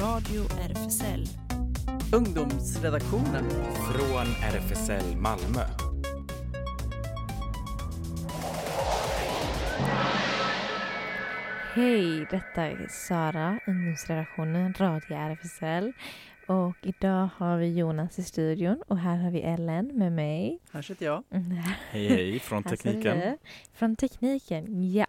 Radio 0.00 0.42
RFSL. 0.68 1.26
Ungdomsredaktionen. 2.12 3.50
Från 3.74 4.26
RFSL 4.42 5.16
Malmö. 5.16 5.60
Hej, 11.74 12.26
detta 12.30 12.64
är 12.64 12.86
Sara, 12.90 13.60
ungdomsredaktionen 13.66 14.74
Radio 14.78 15.16
RFSL. 15.16 15.92
Och 16.50 16.76
idag 16.82 17.28
har 17.36 17.56
vi 17.56 17.78
Jonas 17.78 18.18
i 18.18 18.22
studion 18.22 18.82
och 18.88 18.98
här 18.98 19.16
har 19.16 19.30
vi 19.30 19.40
Ellen 19.40 19.86
med 19.94 20.12
mig. 20.12 20.58
Här 20.72 20.82
sitter 20.82 21.06
jag. 21.06 21.22
Mm, 21.30 21.50
Hej 21.90 22.08
hej 22.08 22.38
från 22.38 22.62
tekniken. 22.70 23.38
Från 23.72 23.96
tekniken, 23.96 24.92
ja. 24.92 25.06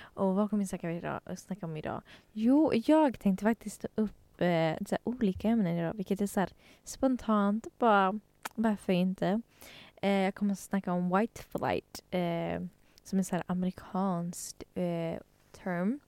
Och 0.00 0.34
vad 0.34 0.50
kommer 0.50 0.62
vi 0.62 0.66
snacka, 0.66 0.90
idag, 0.90 1.20
snacka 1.36 1.66
om 1.66 1.76
idag? 1.76 2.02
Jo, 2.32 2.72
jag 2.74 3.18
tänkte 3.18 3.44
faktiskt 3.44 3.80
ta 3.80 3.88
upp 3.94 4.40
eh, 4.40 4.76
så 4.86 4.94
här, 4.94 4.98
olika 5.04 5.48
ämnen 5.48 5.78
idag, 5.78 5.94
vilket 5.94 6.20
är 6.20 6.26
så 6.26 6.40
här 6.40 6.50
spontant, 6.84 7.66
bara 7.78 8.20
varför 8.54 8.92
inte? 8.92 9.40
Eh, 10.02 10.10
jag 10.10 10.34
kommer 10.34 10.52
att 10.52 10.58
snacka 10.58 10.92
om 10.92 11.18
white 11.18 11.42
flight, 11.42 12.04
eh, 12.10 12.66
som 13.04 13.18
är 13.18 13.22
så 13.22 13.36
här 13.36 13.44
amerikanskt 13.46 14.62
eh, 14.74 15.20
term 15.52 16.00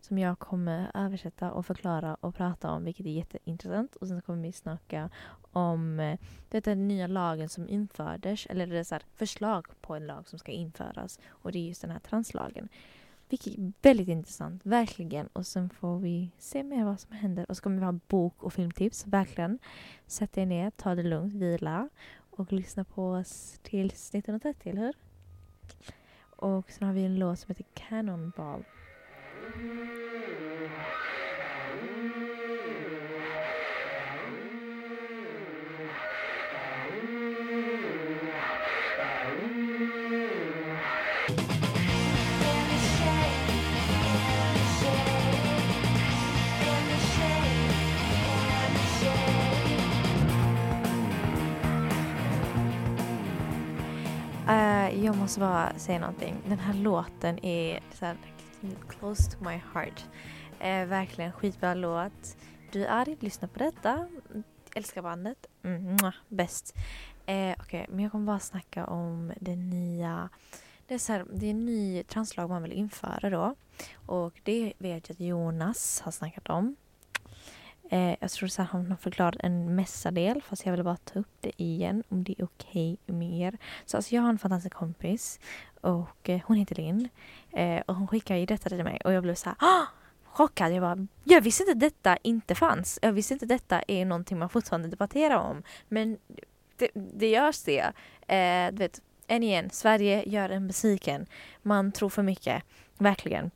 som 0.00 0.18
jag 0.18 0.38
kommer 0.38 0.90
översätta 0.94 1.52
och 1.52 1.66
förklara 1.66 2.14
och 2.14 2.34
prata 2.34 2.70
om, 2.70 2.84
vilket 2.84 3.06
är 3.06 3.10
jätteintressant. 3.10 3.96
Och 3.96 4.08
sen 4.08 4.22
kommer 4.22 4.42
vi 4.42 4.52
snacka 4.52 5.10
om 5.52 6.00
eh, 6.00 6.18
det 6.48 6.56
är 6.56 6.62
den 6.62 6.88
nya 6.88 7.06
lagen 7.06 7.48
som 7.48 7.68
infördes, 7.68 8.46
eller 8.46 8.66
det 8.66 8.78
är 8.78 8.84
så 8.84 8.94
här, 8.94 9.04
förslag 9.16 9.66
på 9.80 9.94
en 9.94 10.06
lag 10.06 10.28
som 10.28 10.38
ska 10.38 10.52
införas. 10.52 11.18
Och 11.28 11.52
det 11.52 11.58
är 11.58 11.68
just 11.68 11.80
den 11.80 11.90
här 11.90 11.98
translagen. 11.98 12.68
Vilket 13.28 13.58
är 13.58 13.72
väldigt 13.82 14.08
intressant, 14.08 14.66
verkligen. 14.66 15.26
Och 15.26 15.46
sen 15.46 15.70
får 15.70 15.98
vi 15.98 16.30
se 16.38 16.62
mer 16.62 16.84
vad 16.84 17.00
som 17.00 17.12
händer. 17.12 17.46
Och 17.48 17.56
så 17.56 17.62
kommer 17.62 17.78
vi 17.78 17.84
ha 17.84 17.92
bok 17.92 18.42
och 18.42 18.52
filmtips, 18.52 19.06
verkligen. 19.06 19.58
Sätt 20.06 20.38
er 20.38 20.46
ner, 20.46 20.70
ta 20.70 20.94
det 20.94 21.02
lugnt, 21.02 21.34
vila 21.34 21.88
och 22.30 22.52
lyssna 22.52 22.84
på 22.84 23.10
oss 23.10 23.58
tills 23.62 24.08
1930, 24.08 24.70
eller 24.70 24.82
hur? 24.82 24.94
Och 26.36 26.70
sen 26.70 26.86
har 26.86 26.94
vi 26.94 27.04
en 27.04 27.18
låt 27.18 27.38
som 27.38 27.48
heter 27.48 27.64
Cannonball. 27.74 28.64
Eh, 54.50 55.04
jag 55.04 55.16
måste 55.16 55.40
bara 55.40 55.72
säga 55.76 55.98
någonting. 55.98 56.36
Den 56.46 56.58
här 56.58 56.74
låten 56.74 57.44
är 57.44 57.80
så 57.92 58.06
här, 58.06 58.16
close 58.88 59.30
to 59.30 59.44
my 59.44 59.62
heart. 59.74 60.04
Eh, 60.58 60.86
verkligen 60.86 61.32
skitbra 61.32 61.74
låt. 61.74 62.36
Du 62.72 62.84
är 62.84 62.88
arg, 62.88 63.16
lyssna 63.20 63.48
på 63.48 63.58
detta. 63.58 64.08
Älskar 64.74 65.02
bandet. 65.02 65.46
Mm, 65.62 65.96
bäst. 66.28 66.74
Eh, 67.26 67.54
Okej, 67.60 67.86
men 67.88 68.00
jag 68.00 68.12
kommer 68.12 68.26
bara 68.26 68.38
snacka 68.40 68.86
om 68.86 69.32
det 69.40 69.56
nya. 69.56 70.28
Det 70.86 70.94
är, 70.94 70.98
så 70.98 71.12
här, 71.12 71.26
det 71.32 71.46
är 71.46 71.50
en 71.50 71.64
ny 71.64 72.02
translag 72.02 72.50
man 72.50 72.62
vill 72.62 72.72
införa 72.72 73.30
då. 73.30 73.54
Och 74.06 74.40
det 74.42 74.72
vet 74.78 75.08
jag 75.08 75.14
att 75.14 75.20
Jonas 75.20 76.00
har 76.00 76.12
snackat 76.12 76.48
om. 76.48 76.76
Eh, 77.90 78.14
jag 78.20 78.30
tror 78.30 78.48
så 78.48 78.62
här, 78.62 78.68
han 78.68 78.90
har 78.90 78.96
förklarat 78.96 79.36
en 79.38 79.74
mässadel 79.74 80.42
fast 80.42 80.66
jag 80.66 80.72
vill 80.72 80.84
bara 80.84 80.96
ta 80.96 81.18
upp 81.18 81.36
det 81.40 81.62
igen 81.62 82.02
om 82.08 82.24
det 82.24 82.40
är 82.40 82.44
okej 82.44 82.98
med 83.06 83.40
er. 83.40 83.58
Så 83.86 83.96
alltså, 83.96 84.14
jag 84.14 84.22
har 84.22 84.28
en 84.28 84.38
fantastisk 84.38 84.74
kompis 84.76 85.40
och 85.80 86.28
eh, 86.28 86.40
hon 86.44 86.56
heter 86.56 86.74
Linn. 86.74 87.08
Eh, 87.52 87.82
och 87.86 87.94
hon 87.94 88.08
skickade 88.08 88.40
ju 88.40 88.46
detta 88.46 88.68
till 88.68 88.84
mig 88.84 89.00
och 89.04 89.12
jag 89.12 89.22
blev 89.22 89.34
så 89.34 89.48
här 89.48 89.56
ah! 89.58 89.86
chockad. 90.24 90.72
Jag 90.72 90.82
bara, 90.82 91.06
jag 91.24 91.40
visste 91.40 91.62
inte 91.62 91.74
detta 91.74 92.16
inte 92.16 92.54
fanns. 92.54 92.98
Jag 93.02 93.12
visste 93.12 93.34
inte 93.34 93.46
detta 93.46 93.82
är 93.88 94.04
någonting 94.04 94.38
man 94.38 94.48
fortfarande 94.48 94.88
debatterar 94.88 95.36
om. 95.36 95.62
Men 95.88 96.18
det, 96.76 96.90
det 96.94 97.30
görs 97.30 97.62
det. 97.62 97.92
Eh, 98.34 98.72
du 98.72 98.78
vet, 98.78 99.00
än 99.26 99.42
igen, 99.42 99.70
Sverige 99.70 100.28
gör 100.28 100.50
en 100.50 100.66
besviken. 100.66 101.26
Man 101.62 101.92
tror 101.92 102.08
för 102.08 102.22
mycket. 102.22 102.62
Verkligen. 102.98 103.50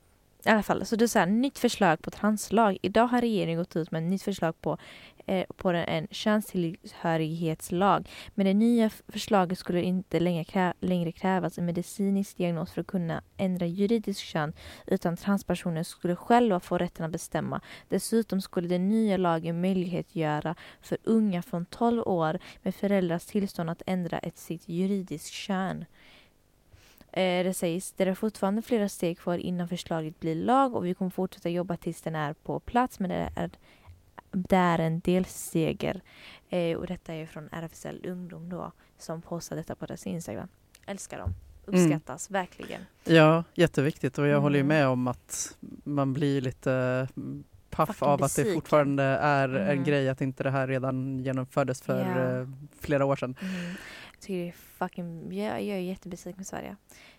I 0.46 0.48
alla 0.48 0.62
fall, 0.62 0.86
så 0.86 0.96
det 0.96 1.04
är 1.04 1.06
så 1.06 1.18
här, 1.18 1.26
nytt 1.26 1.58
förslag 1.58 2.02
på 2.02 2.10
translag. 2.10 2.78
Idag 2.82 3.06
har 3.06 3.20
regeringen 3.20 3.58
gått 3.58 3.76
ut 3.76 3.90
med 3.90 4.02
ett 4.02 4.10
nytt 4.10 4.22
förslag 4.22 4.60
på, 4.60 4.78
Eh, 5.26 5.44
på 5.56 5.70
en 5.70 6.06
könstillhörighetslag. 6.10 8.08
Men 8.34 8.46
det 8.46 8.54
nya 8.54 8.90
förslaget 9.08 9.58
skulle 9.58 9.82
inte 9.82 10.20
längre, 10.20 10.44
krä, 10.44 10.72
längre 10.80 11.12
krävas 11.12 11.58
en 11.58 11.66
medicinsk 11.66 12.36
diagnos 12.36 12.72
för 12.72 12.80
att 12.80 12.86
kunna 12.86 13.22
ändra 13.36 13.66
juridiskt 13.66 14.20
kön 14.20 14.52
utan 14.86 15.16
transpersoner 15.16 15.82
skulle 15.82 16.16
själva 16.16 16.60
få 16.60 16.78
rätten 16.78 17.06
att 17.06 17.12
bestämma. 17.12 17.60
Dessutom 17.88 18.40
skulle 18.40 18.68
den 18.68 18.88
nya 18.88 19.16
lagen 19.16 19.60
möjliggöra 19.60 20.54
för 20.82 20.98
unga 21.04 21.42
från 21.42 21.66
12 21.66 22.02
år 22.02 22.38
med 22.62 22.74
föräldrars 22.74 23.26
tillstånd 23.26 23.70
att 23.70 23.82
ändra 23.86 24.18
ett 24.18 24.38
sitt 24.38 24.68
juridiskt 24.68 25.30
kön. 25.30 25.84
Eh, 27.12 27.44
det 27.44 27.54
sägs 27.54 27.92
det 27.92 28.04
är 28.04 28.14
fortfarande 28.14 28.62
flera 28.62 28.88
steg 28.88 29.18
kvar 29.18 29.38
innan 29.38 29.68
förslaget 29.68 30.20
blir 30.20 30.34
lag 30.34 30.74
och 30.74 30.86
vi 30.86 30.94
kommer 30.94 31.10
fortsätta 31.10 31.48
jobba 31.48 31.76
tills 31.76 32.02
den 32.02 32.14
är 32.14 32.32
på 32.32 32.60
plats 32.60 33.00
men 33.00 33.10
det 33.10 33.30
är, 33.36 33.50
det 34.34 34.56
är 34.56 34.78
en 34.78 35.00
delseger. 35.00 36.00
Eh, 36.48 36.76
och 36.76 36.86
detta 36.86 37.14
är 37.14 37.26
från 37.26 37.48
RFSL 37.52 38.06
Ungdom 38.06 38.48
då 38.48 38.72
som 38.98 39.22
postar 39.22 39.56
detta 39.56 39.74
på 39.74 39.86
deras 39.86 40.06
Instagram. 40.06 40.48
Älskar 40.86 41.18
dem. 41.18 41.34
Uppskattas 41.66 42.30
verkligen. 42.30 42.80
Ja, 43.04 43.44
jätteviktigt 43.54 44.18
och 44.18 44.26
jag 44.26 44.40
håller 44.40 44.56
ju 44.56 44.60
Mm. 44.64 44.76
med 44.76 44.88
om 44.88 45.08
att 45.08 45.56
man 45.84 46.12
blir 46.12 46.40
lite 46.40 46.72
mm, 47.16 47.44
paff 47.70 48.02
av 48.02 48.22
att 48.22 48.36
det 48.36 48.54
fortfarande 48.54 49.02
är 49.04 49.48
en 49.48 49.68
Mm. 49.70 49.84
grej 49.84 50.08
att 50.08 50.20
inte 50.20 50.42
det 50.42 50.50
här 50.50 50.66
redan 50.68 51.18
genomfördes 51.18 51.82
för 51.82 52.40
eh, 52.40 52.48
flera 52.80 53.04
år 53.04 53.16
sedan. 53.16 53.36
Mm. 53.42 53.54
Jag 54.12 54.20
tycker 54.20 54.34
det 54.34 54.48
är 54.48 54.52
fucking... 54.52 55.32
Jag, 55.32 55.62
jag 55.62 55.76
är 55.76 55.80
jättebesviken 55.82 56.38
på 56.38 56.44
Sverige. 56.44 56.76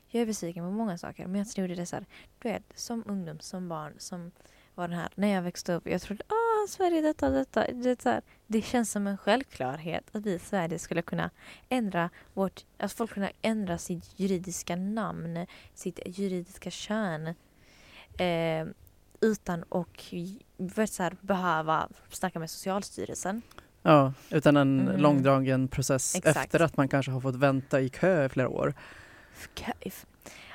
Jag 0.08 0.22
är 0.22 0.26
besviken 0.26 0.64
på 0.64 0.72
många 0.72 0.98
saker 0.98 1.28
men 1.28 1.36
jag 1.36 1.48
trodde 1.50 1.76
det 1.76 1.86
så 1.86 1.96
här, 1.96 2.06
du 2.40 2.50
vet, 2.50 2.64
som 2.76 3.04
ungdom, 3.08 3.40
som 3.40 3.70
barn, 3.70 3.94
som 3.98 4.32
var 4.76 4.88
den 4.88 4.98
här, 4.98 5.10
när 5.16 5.28
jag 5.28 5.42
växte 5.42 5.74
upp, 5.74 5.88
jag 5.88 6.02
trodde 6.02 6.24
ah 6.28 6.55
Sverige 6.68 7.02
detta, 7.02 7.30
detta, 7.30 7.66
det, 7.72 8.02
så 8.02 8.10
här, 8.10 8.22
det 8.48 8.62
känns 8.62 8.92
som 8.92 9.08
en 9.08 9.18
självklarhet 9.18 10.04
att 10.12 10.26
vi 10.26 10.34
i 10.34 10.40
Sverige 10.40 10.80
skulle 10.80 11.02
kunna 11.02 11.30
ändra 11.70 12.10
vårt, 12.34 12.66
att 12.78 12.92
folk 12.92 13.12
kunna 13.14 13.30
ändra 13.42 13.78
sitt 13.78 14.20
juridiska 14.20 14.76
namn, 14.76 15.46
sitt 15.74 16.00
juridiska 16.06 16.72
kön 16.72 17.28
eh, 18.18 18.68
utan 19.22 19.64
och 19.64 20.14
så 20.90 21.04
här, 21.04 21.16
behöva 21.22 21.90
snacka 22.10 22.40
med 22.40 22.50
Socialstyrelsen. 22.50 23.42
Ja, 23.82 24.14
utan 24.30 24.58
en 24.58 24.78
Mhm. 24.78 25.02
långdragen 25.02 25.68
process 25.68 26.16
Exakt. 26.16 26.38
efter 26.38 26.60
att 26.62 26.78
man 26.78 26.88
kanske 26.88 27.12
har 27.12 27.22
fått 27.22 27.36
vänta 27.36 27.82
i 27.82 27.90
kö 27.90 28.26
i 28.26 28.30
flera 28.30 28.50
år. 28.50 28.74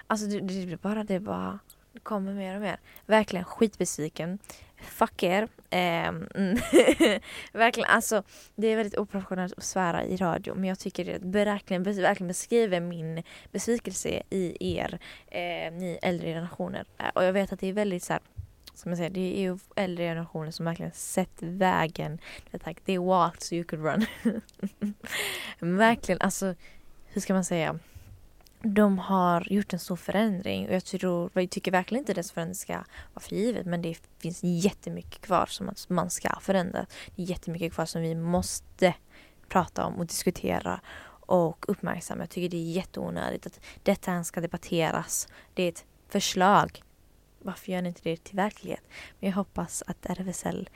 Alltså 0.06 0.26
det, 0.26 0.40
det 0.40 0.82
bara 0.82 1.04
det 1.04 1.20
bara 1.20 1.58
kommer 2.02 2.34
mer 2.34 2.54
och 2.54 2.60
mer. 2.60 2.80
Verkligen 3.06 3.44
skitbesviken. 3.44 4.38
Fuck 4.80 5.22
er. 5.22 5.48
Eh, 5.70 6.12
verkligen 7.52 7.88
alltså 7.90 8.22
det 8.54 8.66
är 8.66 8.76
väldigt 8.76 8.98
oprofessionellt 8.98 9.54
att 9.58 9.64
svära 9.64 10.04
i 10.04 10.16
radio 10.16 10.54
men 10.54 10.64
jag 10.64 10.78
tycker 10.78 11.04
det 11.04 11.18
verkligen, 11.22 11.82
verkligen 11.82 12.28
beskriver 12.28 12.80
min 12.80 13.22
besvikelse 13.52 14.22
i 14.30 14.56
er, 14.76 14.98
eh, 15.26 15.72
ni 15.72 15.98
äldre 16.02 16.26
generationer. 16.28 16.84
Eh, 16.98 17.08
Och 17.14 17.24
jag 17.24 17.32
vet 17.32 17.52
att 17.52 17.60
det 17.60 17.66
är 17.66 17.72
väldigt 17.72 18.02
så 18.02 18.12
här 18.12 18.22
som 18.74 18.90
jag 18.90 18.98
säger, 18.98 19.10
det 19.10 19.38
är 19.38 19.40
ju 19.40 19.58
äldre 19.76 20.04
generationer 20.04 20.50
som 20.50 20.64
verkligen 20.64 20.92
sett 20.92 21.42
vägen. 21.42 22.18
Det 22.50 22.62
är 22.64 22.68
like, 22.68 22.80
they 22.80 22.98
walked 22.98 23.42
so 23.42 23.54
you 23.54 23.64
could 23.64 23.84
run. 23.84 24.06
Verkligen, 25.78 26.20
alltså 26.20 26.54
hur 27.06 27.20
ska 27.20 27.34
man 27.34 27.44
säga? 27.44 27.78
De 28.62 28.98
har 28.98 29.52
gjort 29.52 29.72
en 29.72 29.78
stor 29.78 29.96
förändring 29.96 30.68
och 30.68 30.74
jag 30.74 30.84
tror, 30.84 31.30
jag 31.34 31.50
tycker 31.50 31.70
verkligen 31.72 32.02
inte 32.02 32.14
dess 32.14 32.32
förändring 32.32 32.54
ska 32.54 32.72
vara 33.14 33.20
för 33.20 33.36
givet 33.36 33.66
men 33.66 33.82
det 33.82 33.98
finns 34.18 34.40
jättemycket 34.42 35.20
kvar 35.20 35.46
som 35.46 35.70
man 35.88 36.10
ska 36.10 36.40
förändra. 36.40 36.86
Det 37.16 37.22
är 37.22 37.26
jättemycket 37.26 37.72
kvar 37.72 37.86
som 37.86 38.02
vi 38.02 38.14
måste 38.14 38.94
prata 39.48 39.84
om 39.84 39.94
och 39.94 40.06
diskutera 40.06 40.80
och 41.26 41.64
uppmärksamma. 41.68 42.22
Jag 42.22 42.30
tycker 42.30 42.48
det 42.48 42.56
är 42.56 42.72
jätteonödigt 42.72 43.46
att 43.46 43.60
detta 43.82 44.10
ens 44.12 44.28
ska 44.28 44.40
debatteras. 44.40 45.28
Det 45.54 45.62
är 45.62 45.68
ett 45.68 45.84
förslag. 46.08 46.82
Varför 47.38 47.72
gör 47.72 47.82
ni 47.82 47.88
inte 47.88 48.00
det 48.04 48.24
till 48.24 48.36
verklighet? 48.36 48.82
Men 49.20 49.30
jag 49.30 49.36
hoppas 49.36 49.82
att 49.86 50.06
RFSL 50.06 50.68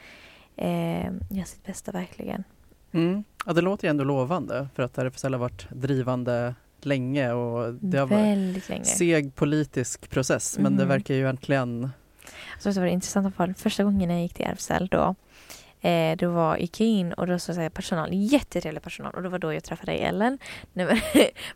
eh, 0.56 1.12
gör 1.30 1.44
sitt 1.44 1.66
bästa 1.66 1.92
verkligen. 1.92 2.44
Mm. 2.92 3.24
Ja, 3.46 3.52
det 3.52 3.60
låter 3.60 3.88
ju 3.88 3.90
ändå 3.90 4.04
lovande 4.04 4.68
för 4.74 4.82
att 4.82 4.98
RFSL 4.98 5.34
har 5.34 5.40
varit 5.40 5.70
drivande 5.70 6.54
länge 6.86 7.32
och 7.32 7.74
det 7.74 7.98
har 7.98 8.06
varit 8.06 8.68
länge. 8.68 8.84
seg 8.84 9.34
politisk 9.34 10.10
process 10.10 10.58
men 10.58 10.76
det 10.76 10.82
Mhm. 10.82 10.88
verkar 10.88 11.14
ju 11.14 11.28
äntligen 11.28 11.90
Så 12.58 12.70
det 12.70 12.80
var 12.80 12.86
intressant 12.86 13.40
att 13.40 13.58
första 13.58 13.84
gången 13.84 14.10
jag 14.10 14.22
gick 14.22 14.34
till 14.34 14.46
RFSL 14.46 14.88
då 14.90 15.14
Eh, 15.80 16.16
då 16.16 16.30
var, 16.30 16.56
gick 16.56 16.80
jag 16.80 16.88
in 16.88 17.12
och 17.12 17.26
då 17.26 17.38
så 17.38 17.54
säger 17.54 17.70
personal, 17.70 18.08
jättetrevlig 18.12 18.82
personal 18.82 19.14
och 19.14 19.22
det 19.22 19.28
var 19.28 19.38
då 19.38 19.52
jag 19.52 19.64
träffade 19.64 19.92
Ellen. 19.92 20.38
Nej, 20.72 20.86
men, 20.86 20.98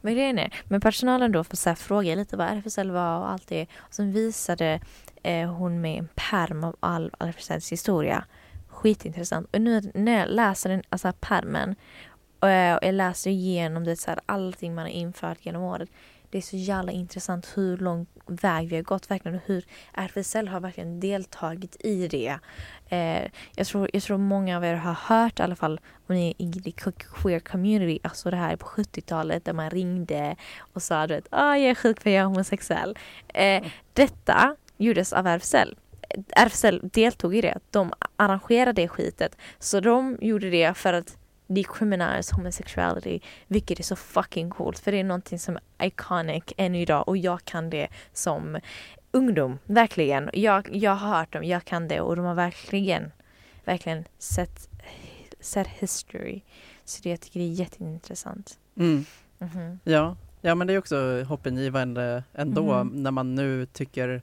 men 0.01 0.15
grejen 0.15 0.39
är, 0.39 0.55
men 0.65 0.81
personalen 0.81 1.33
då 1.33 1.45
så 1.45 1.69
här 1.69 1.75
fråga 1.77 2.15
lite 2.15 2.37
vad 2.37 2.47
RFSL 2.49 2.91
var 2.91 3.19
och 3.19 3.31
allt 3.31 3.49
det. 3.49 3.67
Och 3.79 3.95
sen 3.95 4.13
visade 4.13 4.81
eh, 5.23 5.51
hon 5.55 5.81
mig 5.81 5.97
en 5.97 6.09
pärm 6.15 6.65
av 6.65 6.77
all 6.81 7.11
RFSLs 7.21 7.73
historia. 7.73 8.25
Skitintressant. 8.69 9.49
Och 9.55 9.61
nu 9.61 9.91
när 9.95 10.19
jag 10.19 10.29
läser 10.29 10.71
den, 10.71 10.83
alltså 10.89 11.13
pärmen 11.21 11.75
och 12.41 12.49
jag, 12.49 12.77
och 12.77 12.85
jag 12.85 12.95
läser 12.95 13.31
igenom 13.31 13.85
det 13.85 13.97
så 13.97 14.11
här, 14.11 14.21
allting 14.27 14.75
man 14.75 14.85
har 14.85 14.91
infört 14.91 15.39
genom 15.47 15.63
året. 15.63 15.89
Det 16.31 16.39
är 16.39 16.43
så 16.43 16.57
jävla 16.57 16.93
intressant 16.93 17.53
hur 17.55 17.77
lång 17.77 18.07
väg 18.27 18.69
vi 18.69 18.77
har 18.77 18.83
gått 18.83 19.11
verkligen 19.11 19.37
och 19.37 19.43
hur 19.47 19.65
RFSL 19.95 20.49
har 20.49 20.61
verkligen 20.61 21.01
deltagit 21.01 21.77
i 21.81 22.09
det. 22.09 22.39
Eh, 22.89 23.31
jag, 23.57 23.67
tror, 23.67 23.91
jag 23.93 24.03
tror 24.03 24.19
många 24.19 24.57
av 24.57 24.65
er 24.65 24.75
har 24.75 24.93
hört 24.93 25.41
i 25.41 25.43
alla 25.43 25.57
fall 25.57 25.81
om 26.07 26.15
ni 26.15 26.35
är 26.39 26.69
i 26.69 26.73
queer 26.73 27.41
community, 27.41 27.99
alltså 28.03 28.31
det 28.31 28.37
här 28.37 28.57
på 28.57 28.67
70-talet 28.67 29.45
där 29.45 29.53
man 29.53 29.71
ringde 29.71 30.37
och 30.73 30.83
sa 30.83 31.07
du 31.07 31.15
vet, 31.15 31.29
ah, 31.31 31.57
jag 31.57 31.71
är 31.71 31.75
sjuk 31.75 32.01
för 32.01 32.11
jag 32.11 32.21
är 32.21 32.27
homosexuell. 32.27 32.99
Eh, 33.29 33.65
detta 33.93 34.57
gjordes 34.77 35.13
av 35.13 35.27
RFSL. 35.27 35.77
RFSL 36.37 36.81
deltog 36.83 37.37
i 37.37 37.41
det. 37.41 37.59
De 37.71 37.93
arrangerade 38.17 38.83
det 38.83 38.89
skitet. 38.89 39.37
Så 39.59 39.81
de 39.81 40.19
gjorde 40.21 40.51
det 40.51 40.75
för 40.75 40.93
att 40.93 41.17
decriminalize 41.49 42.35
homosexuality, 42.37 43.21
vilket 43.47 43.79
är 43.79 43.83
så 43.85 43.97
fucking 43.97 44.51
coolt 44.51 44.79
för 44.79 44.93
det 44.93 44.99
är 45.01 45.05
någonting 45.05 45.39
som 45.39 45.59
är 45.79 45.87
iconic 45.87 46.45
än 46.57 46.75
idag 46.75 47.09
och 47.09 47.17
jag 47.17 47.45
kan 47.45 47.71
det 47.71 47.89
som 48.13 48.59
ungdom, 49.11 49.59
verkligen. 49.65 50.31
Jag, 50.33 50.69
jag 50.77 50.91
har 50.95 51.19
hört 51.19 51.33
dem, 51.33 51.45
jag 51.45 51.65
kan 51.65 51.89
det 51.89 52.01
och 52.01 52.17
de 52.17 52.25
har 52.25 52.35
verkligen, 52.35 53.13
verkligen 53.65 54.05
sett, 54.19 54.69
sett 55.41 55.69
history. 55.69 56.41
Så 56.85 57.03
det 57.03 57.11
jag 57.11 57.21
tycker 57.21 57.41
det 57.41 57.47
är 57.47 57.53
jätteintressant. 57.53 58.59
mm, 58.77 59.05
Mhm. 59.39 59.79
Ja, 59.85 60.17
ja 60.41 60.55
men 60.55 60.67
det 60.67 60.73
är 60.73 60.79
också 60.79 61.23
hoppingivande 61.23 62.25
ändå 62.35 62.85
Mhm. 62.85 63.03
när 63.03 63.11
man 63.11 63.35
nu 63.35 63.67
tycker 63.67 64.23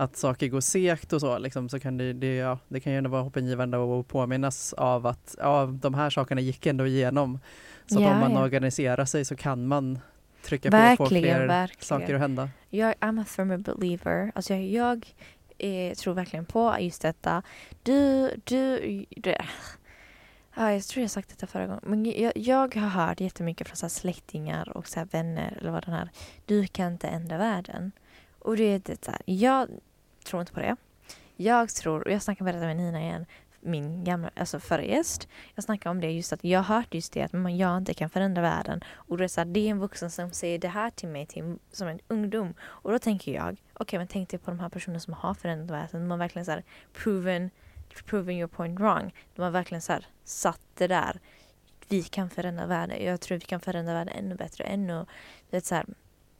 att 0.00 0.16
saker 0.16 0.48
går 0.48 0.60
segt 0.60 1.12
och 1.12 1.20
så, 1.20 1.38
liksom, 1.38 1.68
så 1.68 1.80
kan 1.80 1.96
det, 1.98 2.12
det, 2.12 2.36
ja, 2.36 2.58
det 2.68 2.80
kan 2.80 2.92
ju 2.92 2.98
ändå 2.98 3.10
vara 3.10 3.22
hoppingivande 3.22 4.00
att 4.00 4.08
påminnas 4.08 4.72
av 4.72 5.06
att 5.06 5.34
ja, 5.38 5.66
de 5.66 5.94
här 5.94 6.10
sakerna 6.10 6.40
gick 6.40 6.66
ändå 6.66 6.86
igenom. 6.86 7.38
Så 7.86 7.98
att 7.98 8.04
Ja, 8.04 8.12
om 8.12 8.20
man 8.20 8.32
ja. 8.32 8.42
organiserar 8.42 9.04
sig 9.04 9.24
så 9.24 9.36
kan 9.36 9.66
man 9.66 9.98
trycka 10.42 10.70
på 10.70 10.76
och 10.76 10.82
få 10.82 11.04
Verkligen, 11.04 11.36
fler 11.36 11.46
verkligen. 11.46 11.84
saker 11.84 12.14
att 12.14 12.20
hända. 12.20 12.48
Jag 12.70 12.94
I'm 12.94 13.22
a 13.22 13.24
firm 13.28 13.62
believer. 13.62 14.32
Alltså 14.34 14.54
jag, 14.54 14.64
jag 15.58 15.88
eh, 15.88 15.94
tror 15.94 16.14
verkligen 16.14 16.44
på 16.44 16.76
just 16.80 17.02
detta. 17.02 17.42
Du, 17.82 18.30
du, 18.44 18.78
det, 19.10 19.44
ja, 20.56 20.72
jag 20.72 20.82
tror 20.82 21.02
jag 21.02 21.10
sagt 21.10 21.28
detta 21.28 21.46
förra 21.46 21.66
gången. 21.66 21.82
Men 21.86 22.04
jag, 22.04 22.32
jag 22.36 22.76
har 22.76 22.88
hört 22.88 23.20
jättemycket 23.20 23.66
från 23.68 23.76
så 23.76 23.88
släktingar 23.88 24.76
och 24.76 24.88
så 24.88 25.04
vänner 25.10 25.58
eller 25.60 25.70
vad 25.70 25.84
den 25.84 25.94
här. 25.94 26.10
Du 26.46 26.66
kan 26.66 26.92
inte 26.92 27.08
ändra 27.08 27.38
världen. 27.38 27.92
Och 28.38 28.56
det 28.56 28.64
är 28.64 28.80
det 28.84 29.04
så 29.04 29.10
här, 29.10 29.20
jag 29.24 29.68
tror 30.28 30.40
inte 30.40 30.52
på 30.52 30.60
det. 30.60 30.76
Jag 31.36 31.68
tror, 31.68 32.00
och 32.00 32.12
jag 32.12 32.22
snackade 32.22 32.44
med 32.44 32.54
detta 32.54 32.66
med 32.66 32.76
Nina 32.76 33.00
igen, 33.00 33.26
min 33.60 34.04
gamla, 34.04 34.30
alltså 34.36 34.60
förra 34.60 34.82
gäst. 34.82 35.28
Jag 35.54 35.64
snackade 35.64 35.90
om 35.90 36.00
det 36.00 36.10
just 36.10 36.32
att 36.32 36.44
jag 36.44 36.62
har 36.62 36.76
hört 36.76 36.94
just 36.94 37.12
det 37.12 37.22
att 37.22 37.32
man, 37.32 37.56
jag 37.56 37.78
inte 37.78 37.94
kan 37.94 38.10
förändra 38.10 38.42
världen. 38.42 38.80
Och 38.94 39.18
det 39.18 39.24
är, 39.24 39.28
så 39.28 39.40
här, 39.40 39.44
det 39.44 39.60
är 39.60 39.70
en 39.70 39.78
vuxen 39.78 40.10
som 40.10 40.32
säger 40.32 40.58
det 40.58 40.68
här 40.68 40.90
till 40.90 41.08
mig 41.08 41.26
till, 41.26 41.58
som 41.72 41.88
en 41.88 42.00
ungdom. 42.08 42.54
Och 42.60 42.92
då 42.92 42.98
tänker 42.98 43.32
jag, 43.32 43.52
okej 43.52 43.62
okay, 43.74 43.98
men 43.98 44.08
tänk 44.08 44.28
dig 44.30 44.38
på 44.38 44.50
de 44.50 44.60
här 44.60 44.68
personerna 44.68 45.00
som 45.00 45.14
har 45.14 45.34
förändrat 45.34 45.70
världen. 45.70 46.00
De 46.00 46.10
har 46.10 46.18
verkligen 46.18 46.44
så 46.44 46.50
här 46.50 46.64
proven, 46.92 47.50
proven 48.04 48.34
your 48.34 48.48
point 48.48 48.80
wrong. 48.80 49.14
De 49.34 49.42
har 49.42 49.50
verkligen 49.50 49.82
så 49.82 49.92
här 49.92 50.06
satt 50.24 50.60
det 50.74 50.86
där. 50.86 51.20
Vi 51.88 52.02
kan 52.02 52.30
förändra 52.30 52.66
världen. 52.66 53.04
Jag 53.04 53.20
tror 53.20 53.38
vi 53.38 53.44
kan 53.44 53.60
förändra 53.60 53.94
världen 53.94 54.14
ännu 54.18 54.34
bättre. 54.34 54.64
Ännu 54.64 55.06
vet, 55.50 55.64
så 55.64 55.74
här, 55.74 55.86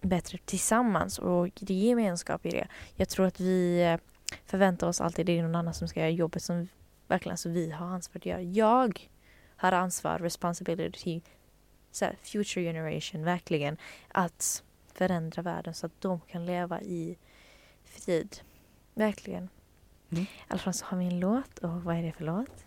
bättre 0.00 0.38
tillsammans. 0.44 1.18
Och 1.18 1.48
det 1.54 1.74
är 1.74 1.88
gemenskap 1.88 2.46
i 2.46 2.50
det. 2.50 2.68
Jag 2.94 3.08
tror 3.08 3.26
att 3.26 3.40
vi 3.40 3.82
eh, 3.82 3.98
förväntar 4.46 4.88
oss 4.88 5.00
alltid 5.00 5.26
det 5.26 5.38
är 5.38 5.42
någon 5.42 5.54
annan 5.54 5.74
som 5.74 5.88
ska 5.88 6.00
göra 6.00 6.10
jobbet 6.10 6.42
som 6.42 6.68
verkligen 7.06 7.32
alltså, 7.32 7.48
vi 7.48 7.70
har 7.70 7.86
ansvar 7.86 8.18
att 8.18 8.26
göra. 8.26 8.42
Jag 8.42 9.08
har 9.56 9.72
ansvar, 9.72 10.18
responsibility, 10.18 11.20
så 11.90 12.04
här, 12.04 12.16
future 12.22 12.64
generation, 12.64 13.24
verkligen 13.24 13.76
att 14.08 14.62
förändra 14.94 15.42
världen 15.42 15.74
så 15.74 15.86
att 15.86 16.00
de 16.00 16.20
kan 16.20 16.46
leva 16.46 16.80
i 16.80 17.16
frid. 17.84 18.36
Verkligen. 18.94 19.48
Mm. 20.10 20.26
Så 20.72 20.84
har 20.86 20.98
vi 20.98 21.04
en 21.04 21.20
låt 21.20 21.58
och 21.58 21.82
vad 21.82 21.96
är 21.96 22.02
det 22.02 22.12
för 22.12 22.24
låt? 22.24 22.64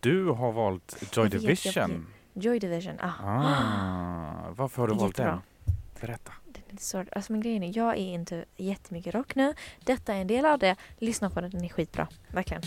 Du 0.00 0.24
har 0.24 0.52
valt 0.52 1.16
Joy 1.16 1.28
Division. 1.28 2.06
Joy 2.40 2.58
Division. 2.58 3.00
Ah. 3.00 3.12
Ah, 3.24 4.50
varför 4.56 4.82
har 4.82 4.88
du 4.88 4.94
valt 4.94 5.16
den? 5.16 5.38
Berätta. 6.00 6.32
Så, 6.78 7.04
alltså 7.12 7.32
men 7.32 7.40
grejen 7.40 7.62
är, 7.62 7.76
jag 7.76 7.92
är 7.92 8.14
inte 8.14 8.44
jättemycket 8.56 9.14
rock 9.14 9.34
nu. 9.34 9.54
Detta 9.84 10.14
är 10.14 10.20
en 10.20 10.26
del 10.26 10.44
av 10.46 10.58
det. 10.58 10.76
Lyssna 10.98 11.30
på 11.30 11.40
den, 11.40 11.50
den 11.50 11.64
är 11.64 11.68
skitbra. 11.68 12.08
Verkligen. 12.28 12.62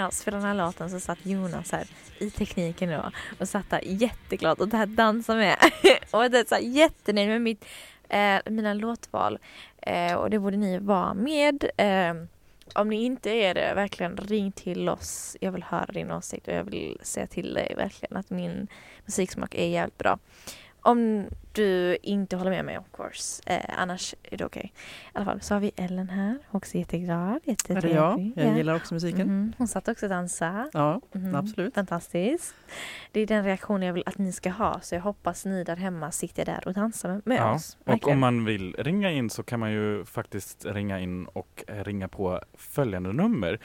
Jag 0.00 0.12
spelade 0.12 0.46
den 0.46 0.56
här 0.56 0.66
låten 0.66 0.90
så 0.90 1.00
satt 1.00 1.26
Jonas 1.26 1.72
här 1.72 1.86
i 2.18 2.30
tekniken 2.30 2.90
då 2.90 3.10
och 3.40 3.48
satt 3.48 3.70
där 3.70 3.80
jätteglad 3.84 4.60
och 4.60 4.68
det 4.68 4.76
här 4.76 4.86
dansade 4.86 5.38
med. 5.38 5.56
och 6.10 6.30
det 6.30 6.38
är 6.38 6.44
så 6.48 6.54
här 6.54 6.62
jättenöjd 6.62 7.28
med 7.28 7.42
mitt, 7.42 7.64
eh, 8.08 8.38
mina 8.46 8.74
låtval. 8.74 9.38
Eh, 9.82 10.14
och 10.14 10.30
det 10.30 10.38
borde 10.38 10.56
ni 10.56 10.78
vara 10.78 11.14
med. 11.14 11.64
Eh, 11.76 12.14
om 12.74 12.88
ni 12.88 13.04
inte 13.04 13.30
är 13.30 13.54
det, 13.54 13.72
verkligen 13.74 14.16
ring 14.16 14.52
till 14.52 14.88
oss. 14.88 15.36
Jag 15.40 15.52
vill 15.52 15.62
höra 15.62 15.92
din 15.92 16.10
åsikt 16.10 16.48
och 16.48 16.54
jag 16.54 16.64
vill 16.64 16.98
säga 17.02 17.26
till 17.26 17.54
dig 17.54 17.74
verkligen 17.76 18.16
att 18.16 18.30
min 18.30 18.68
musiksmak 19.06 19.54
är 19.54 19.66
jävligt 19.66 19.98
bra. 19.98 20.18
Om 20.80 21.26
du 21.52 21.96
inte 22.02 22.36
håller 22.36 22.50
med 22.50 22.64
mig 22.64 22.78
of 22.78 22.84
course. 22.96 23.42
Eh, 23.46 23.64
annars 23.78 24.14
är 24.22 24.36
det 24.36 24.44
okej. 24.44 24.72
I 24.74 25.08
alla 25.12 25.24
fall 25.24 25.40
så 25.40 25.54
har 25.54 25.60
vi 25.60 25.72
Ellen 25.76 26.08
här, 26.08 26.38
också 26.50 26.78
jätteglad. 26.78 27.40
Är 27.68 27.80
det 27.80 27.88
jag? 27.88 28.32
Jag 28.36 28.46
Ja. 28.46 28.56
gillar 28.56 28.74
också 28.74 28.94
musiken. 28.94 29.26
Mhm, 29.26 29.52
Hon 29.58 29.68
satt 29.68 29.88
också 29.88 30.06
och 30.06 30.10
dansade. 30.10 30.70
Ja, 30.72 31.00
Mhm, 31.12 31.34
absolut. 31.34 31.74
Fantastiskt. 31.74 32.54
Det 33.12 33.20
är 33.20 33.26
den 33.26 33.44
reaktion 33.44 33.82
jag 33.82 33.92
vill 33.92 34.02
att 34.06 34.18
ni 34.18 34.32
ska 34.32 34.50
ha 34.50 34.80
så 34.80 34.94
jag 34.94 35.02
hoppas 35.02 35.44
ni 35.44 35.64
där 35.64 35.76
hemma 35.76 36.10
sitter 36.12 36.44
där 36.44 36.62
och 36.66 36.74
dansar 36.74 37.08
med, 37.08 37.22
med 37.24 37.38
Ja, 37.38 37.54
oss. 37.54 37.76
och 37.80 37.88
Verkligen. 37.88 38.16
om 38.16 38.20
man 38.20 38.44
vill 38.44 38.74
ringa 38.78 39.10
in 39.10 39.30
så 39.30 39.42
kan 39.42 39.60
man 39.60 39.72
ju 39.72 40.04
faktiskt 40.04 40.64
ringa 40.64 41.00
in 41.00 41.26
och 41.26 41.64
eh, 41.68 41.84
ringa 41.84 42.08
på 42.08 42.40
följande 42.54 43.12
nummer 43.12 43.58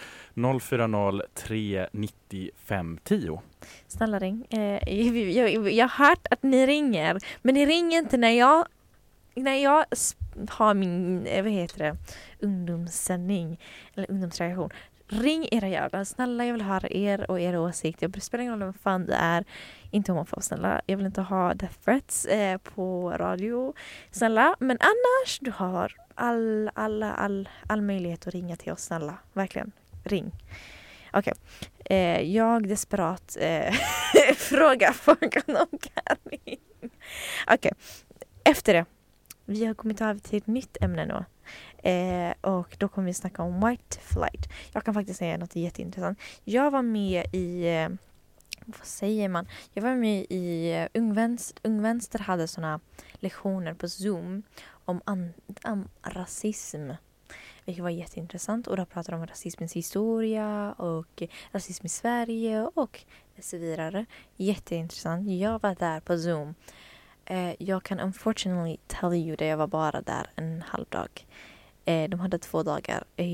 040 0.59 1.21
390 1.33 2.49
510. 2.65 3.39
Snälla 3.87 4.19
ring. 4.19 4.45
Eh, 4.49 4.59
jag, 4.93 5.17
jag, 5.53 5.71
jag 5.71 5.87
har 5.87 6.07
hört 6.07 6.27
att 6.31 6.43
ni 6.43 6.67
ringer 6.67 7.17
men 7.41 7.53
ni 7.53 7.65
ringer 7.65 7.74
Ring 7.75 7.93
inte 7.93 8.17
när 8.17 8.29
jag 8.29 8.67
när 9.35 9.55
jag 9.55 9.85
har 10.49 10.73
min, 10.73 11.25
eh, 11.27 11.43
vad 11.43 11.51
heter 11.51 11.79
det, 11.79 11.97
ungdomssändning 12.39 13.59
eller 13.95 14.11
ungdomsreaktion. 14.11 14.69
Ring 15.07 15.47
era 15.51 15.67
jävlar. 15.67 16.03
Snälla 16.03 16.45
jag 16.45 16.53
vill 16.53 16.61
höra 16.61 16.89
er 16.89 17.31
och 17.31 17.39
era 17.39 17.59
åsikter. 17.59 18.07
Det 18.07 18.21
spelar 18.21 18.41
ingen 18.41 18.53
roll 18.53 18.59
vem 18.59 18.73
fan 18.73 19.05
det 19.05 19.13
är. 19.13 19.45
Inte 19.91 20.11
homofob 20.11 20.43
snälla. 20.43 20.81
Jag 20.85 20.97
vill 20.97 21.05
inte 21.05 21.21
ha 21.21 21.53
death 21.53 21.79
threats 21.85 22.25
eh, 22.25 22.57
på 22.57 23.11
radio. 23.17 23.73
Snälla. 24.11 24.55
Men 24.59 24.77
annars, 24.79 25.39
du 25.41 25.51
har 25.51 25.93
all, 26.15 26.69
all, 26.73 27.03
all, 27.03 27.49
all 27.67 27.81
möjlighet 27.81 28.27
att 28.27 28.33
ringa 28.33 28.55
till 28.55 28.71
oss 28.71 28.83
snälla. 28.83 29.17
Verkligen. 29.33 29.71
Ring. 30.03 30.31
Okej. 31.13 31.33
Eh, 31.89 32.21
jag 32.21 32.67
desperat 32.67 33.37
eh, 33.39 33.73
frågar 34.35 34.91
folk 34.91 35.35
om 35.47 35.53
de 35.53 35.77
kan 35.77 36.17
ringa. 36.23 36.91
Okej. 37.47 37.73
Efter 38.43 38.73
det. 38.73 38.85
Vi 39.45 39.65
har 39.65 39.73
kommit 39.73 40.01
över 40.01 40.19
till 40.19 40.37
ett 40.37 40.47
nytt 40.47 40.77
ämne 40.81 41.05
nu. 41.05 41.25
Eh, 41.89 42.33
och 42.41 42.75
då 42.79 42.87
kommer 42.87 43.05
vi 43.05 43.13
snacka 43.13 43.43
om 43.43 43.69
white 43.69 43.99
flight. 43.99 44.49
Jag 44.71 44.83
kan 44.83 44.93
faktiskt 44.93 45.19
säga 45.19 45.37
något 45.37 45.55
jätteintressant. 45.55 46.19
Jag 46.43 46.71
var 46.71 46.81
med 46.81 47.25
i, 47.31 47.67
eh, 47.67 47.89
vad 48.65 48.87
säger 48.87 49.29
man? 49.29 49.47
Jag 49.73 49.83
var 49.83 49.95
med 49.95 50.25
i 50.29 50.71
eh, 50.71 50.87
Ung 50.93 51.13
Vänster, 51.13 51.57
Ung 51.63 51.81
Vänster 51.81 52.19
hade 52.19 52.47
såna 52.47 52.79
lektioner 53.13 53.73
på 53.73 53.89
Zoom 53.89 54.43
om, 54.85 55.01
an, 55.05 55.33
om 55.63 55.87
rasism. 56.01 56.91
Vilket 57.65 57.83
var 57.83 57.89
jätteintressant 57.89 58.67
och 58.67 58.77
då 58.77 58.85
pratade 58.85 59.17
de 59.17 59.21
om 59.21 59.27
rasismens 59.27 59.73
historia 59.73 60.73
och 60.77 61.23
rasism 61.51 61.85
i 61.85 61.89
Sverige 61.89 62.69
och 62.73 63.03
så 63.39 63.57
vidare. 63.57 64.05
Jätteintressant. 64.35 65.29
Jag 65.29 65.61
var 65.61 65.75
där 65.75 65.99
på 65.99 66.17
Zoom. 66.17 66.55
Eh, 67.25 67.53
jag 67.59 67.83
kan 67.83 67.99
unfortunately 67.99 68.77
tell 68.87 69.13
you 69.13 69.35
det, 69.35 69.45
jag 69.45 69.57
var 69.57 69.67
bara 69.67 70.01
där 70.01 70.29
en 70.35 70.61
halv 70.61 70.85
dag. 70.89 71.25
Eh, 71.85 72.09
de 72.09 72.19
hade 72.19 72.39
två 72.39 72.63
dagar. 72.63 73.03
Jag, 73.15 73.27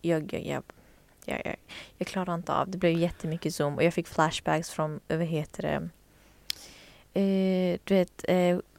jag, 0.00 0.32
jag, 0.32 0.32
jag, 0.32 0.62
jag, 1.24 1.42
jag, 1.44 1.56
jag 1.98 2.08
klarade 2.08 2.34
inte 2.34 2.52
av 2.52 2.70
det. 2.70 2.78
blev 2.78 2.92
jättemycket 2.92 3.54
Zoom 3.54 3.74
och 3.74 3.82
jag 3.82 3.94
fick 3.94 4.08
flashbacks 4.08 4.70
från, 4.70 5.00
vad 5.08 5.22
heter 5.22 5.62
det, 5.62 5.88
eh, 7.20 7.78
du 7.84 7.94
vet, 7.94 8.24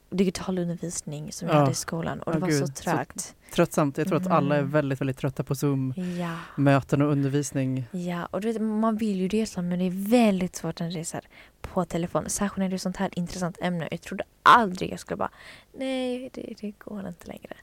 digital 0.10 0.60
undervisning 0.60 1.32
som 1.32 1.48
jag 1.48 1.56
Ja. 1.56 1.60
hade 1.60 1.72
i 1.72 1.76
skolan 1.76 2.20
och 2.20 2.32
det 2.32 2.38
Ja, 2.38 2.40
var 2.42 2.48
gud. 2.48 2.60
så 2.60 2.68
Så- 2.68 2.74
trögt. 2.74 3.36
Tröttsamt. 3.54 3.98
Jag 3.98 4.08
tror 4.08 4.18
att 4.22 4.28
alla 4.28 4.56
är 4.56 4.60
Mm. 4.60 4.72
väldigt, 4.72 5.02
väldigt 5.02 5.18
trötta 5.18 5.44
på 5.44 5.56
Zoom-möten 5.56 7.00
Ja. 7.00 7.06
och 7.06 7.12
undervisning. 7.12 7.88
Ja, 7.92 8.26
och 8.32 8.42
du 8.42 8.52
vet, 8.54 8.62
man 8.62 8.98
vill 8.98 9.18
ju 9.22 9.28
delta 9.28 9.62
men 9.62 9.80
det 9.80 9.86
är 9.86 10.10
väldigt 10.10 10.56
svårt 10.56 10.80
när 10.80 10.92
det 10.92 11.00
är 11.00 11.04
så 11.04 11.20
på 11.62 11.86
telefon. 11.86 12.30
Särskilt 12.30 12.58
när 12.58 12.70
det 12.70 12.76
är 12.76 12.78
sånt 12.78 12.98
här 12.98 13.10
intressant 13.14 13.58
ämne. 13.62 13.88
Jag 13.92 14.02
trodde 14.02 14.24
aldrig 14.44 14.92
jag 14.92 15.00
skulle 15.00 15.18
bara, 15.18 15.32
nej 15.78 16.30
det, 16.34 16.54
det 16.62 16.72
går 16.72 17.08
inte 17.08 17.28
längre. 17.28 17.54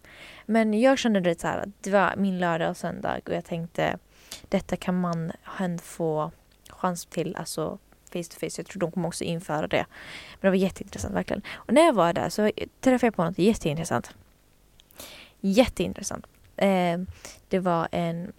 Men 0.46 0.80
jag 0.80 0.98
kände 0.98 1.20
det 1.20 1.40
så 1.40 1.46
här, 1.46 1.58
att 1.58 1.68
det 1.82 1.90
var 1.90 2.14
min 2.16 2.38
lördag 2.38 2.70
och 2.70 2.76
söndag 2.76 3.20
och 3.26 3.32
jag 3.34 3.44
tänkte 3.44 3.98
detta 4.48 4.76
kan 4.76 5.00
man 5.00 5.32
få 5.82 6.30
chans 6.68 7.06
till, 7.06 7.36
alltså 7.36 7.78
face 8.22 8.30
to 8.30 8.38
face. 8.40 8.60
Jag 8.60 8.66
tror 8.66 8.80
de 8.80 8.92
kommer 8.92 9.08
också 9.08 9.24
införa 9.24 9.66
det. 9.66 9.86
Men 10.40 10.40
det 10.40 10.48
var 10.48 10.64
jätteintressant 10.64 11.14
verkligen. 11.14 11.42
Och 11.54 11.74
när 11.74 11.82
jag 11.82 11.92
var 11.92 12.12
där 12.12 12.28
så 12.28 12.50
träffade 12.80 13.06
jag 13.06 13.14
på 13.14 13.24
något 13.24 13.38
jätteintressant. 13.38 14.14
Jätteintressant. 15.40 16.26
Eh, 16.56 16.98
det 17.48 17.58
var 17.58 17.88
en 17.92 18.32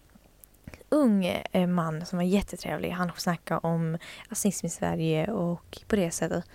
ung 0.90 1.26
eh, 1.26 1.68
man 1.68 2.06
som 2.06 2.18
var 2.18 2.24
jättetrevlig. 2.24 2.90
Han 2.90 3.12
snackade 3.18 3.60
om 3.64 3.98
rasism 4.30 4.66
i 4.66 4.70
Sverige 4.70 5.32
och 5.32 5.84
på 5.88 5.96
det 5.96 6.12
sättet. 6.12 6.46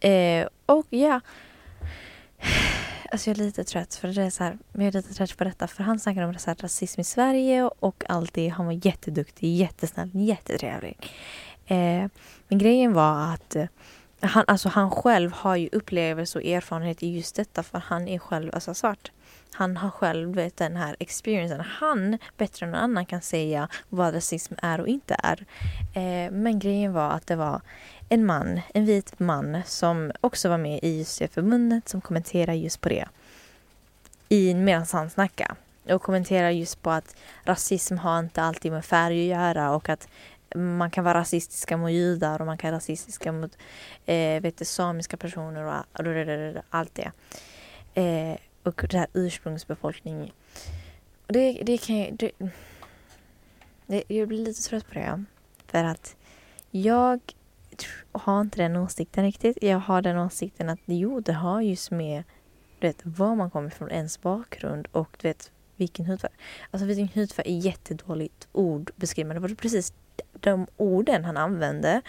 Eh, 0.00 0.48
och 0.66 0.86
ja, 0.90 1.20
alltså 3.10 3.30
jag 3.30 3.38
är 3.38 3.44
lite 3.44 3.64
trött 3.64 3.94
för 3.94 4.08
det 4.08 4.22
är 4.22 4.30
så 4.30 4.44
här, 4.44 4.58
men 4.72 4.86
jag 4.86 4.94
är 4.94 4.98
lite 4.98 5.14
trött 5.14 5.36
på 5.36 5.44
detta 5.44 5.68
för 5.68 5.82
han 5.82 5.98
snackade 5.98 6.26
om 6.26 6.38
så 6.38 6.50
här, 6.50 6.56
rasism 6.60 7.00
i 7.00 7.04
Sverige 7.04 7.64
och 7.64 8.04
allt 8.08 8.34
det. 8.34 8.48
Han 8.48 8.66
var 8.66 8.86
jätteduktig, 8.86 9.56
jättesnäll, 9.56 10.10
jättetrevlig. 10.12 10.96
Eh, 11.66 12.08
men 12.48 12.58
grejen 12.58 12.92
var 12.92 13.34
att 13.34 13.56
eh, 13.56 13.66
han, 14.20 14.44
alltså 14.46 14.68
han 14.68 14.90
själv 14.90 15.32
har 15.32 15.56
ju 15.56 15.68
upplevelse 15.72 16.38
och 16.38 16.44
erfarenhet 16.44 17.02
i 17.02 17.16
just 17.16 17.36
detta 17.36 17.62
för 17.62 17.78
han 17.78 18.08
är 18.08 18.18
själv 18.18 18.50
alltså 18.54 18.74
svart. 18.74 19.10
Han 19.54 19.76
har 19.76 19.90
själv 19.90 20.34
vet, 20.34 20.56
den 20.56 20.76
här 20.76 20.96
experiencen. 20.98 21.60
Han 21.60 22.18
bättre 22.36 22.66
än 22.66 22.72
någon 22.72 22.80
annan 22.80 23.06
kan 23.06 23.22
säga 23.22 23.68
vad 23.88 24.14
rasism 24.14 24.54
är 24.62 24.80
och 24.80 24.88
inte 24.88 25.16
är. 25.22 25.46
Eh, 25.94 26.30
men 26.30 26.58
grejen 26.58 26.92
var 26.92 27.10
att 27.10 27.26
det 27.26 27.36
var 27.36 27.60
en 28.08 28.26
man, 28.26 28.60
en 28.74 28.84
vit 28.84 29.18
man 29.18 29.62
som 29.66 30.12
också 30.20 30.48
var 30.48 30.58
med 30.58 30.80
i 30.82 30.98
just 30.98 31.18
det 31.18 31.28
förbundet 31.28 31.88
som 31.88 32.00
kommenterade 32.00 32.58
just 32.58 32.80
på 32.80 32.88
det. 32.88 33.08
I, 34.28 34.54
medan 34.54 34.86
han 34.92 35.10
snackade. 35.10 35.54
Och 35.88 36.02
kommenterar 36.02 36.50
just 36.50 36.82
på 36.82 36.90
att 36.90 37.16
rasism 37.44 37.96
har 37.96 38.18
inte 38.18 38.42
alltid 38.42 38.72
med 38.72 38.84
färg 38.84 39.32
att 39.32 39.38
göra 39.38 39.70
och 39.70 39.88
att 39.88 40.08
man 40.54 40.90
kan 40.90 41.04
vara 41.04 41.18
rasistiska 41.18 41.76
mot 41.76 41.90
judar 41.90 42.40
och 42.40 42.46
man 42.46 42.58
kan 42.58 42.70
vara 42.70 42.76
rasistiska 42.76 43.32
mot 43.32 43.58
eh, 44.06 44.42
vet 44.42 44.56
du, 44.56 44.64
samiska 44.64 45.16
personer 45.16 45.64
och 45.64 46.64
allt 46.70 46.94
det. 46.94 47.12
Eh, 47.94 48.38
och 48.62 48.86
det 48.90 48.98
här 48.98 49.06
ursprungsbefolkning. 49.12 50.32
Och 51.26 51.32
det, 51.32 51.62
det 51.62 51.78
kan 51.78 51.98
jag... 51.98 52.16
Det, 52.16 52.30
det, 53.86 54.04
jag 54.08 54.28
blir 54.28 54.44
lite 54.44 54.62
trött 54.62 54.88
på 54.88 54.94
det. 54.94 55.24
För 55.66 55.84
att 55.84 56.16
jag 56.70 57.20
har 58.12 58.40
inte 58.40 58.62
den 58.62 58.76
åsikten 58.76 59.24
riktigt. 59.24 59.58
Jag 59.62 59.78
har 59.78 60.02
den 60.02 60.18
åsikten 60.18 60.68
att 60.68 60.80
jo, 60.84 61.20
det 61.20 61.32
har 61.32 61.60
just 61.60 61.90
med 61.90 62.24
du 62.78 62.86
vet, 62.86 63.06
var 63.06 63.34
man 63.34 63.50
kommer 63.50 63.70
från, 63.70 63.90
ens 63.90 64.22
bakgrund 64.22 64.88
och 64.92 65.16
du 65.20 65.28
vet 65.28 65.50
vilken 65.76 66.06
hudfärg. 66.06 66.32
Alltså 66.70 66.86
vilken 66.86 67.08
hudfärg 67.08 67.46
är 67.46 67.58
jättedåligt 67.58 68.48
ord 68.52 68.90
beskrivande. 68.96 69.34
Det 69.34 69.48
var 69.48 69.54
precis 69.54 69.92
de 70.40 70.66
orden 70.76 71.24
han 71.24 71.36
använde. 71.36 72.02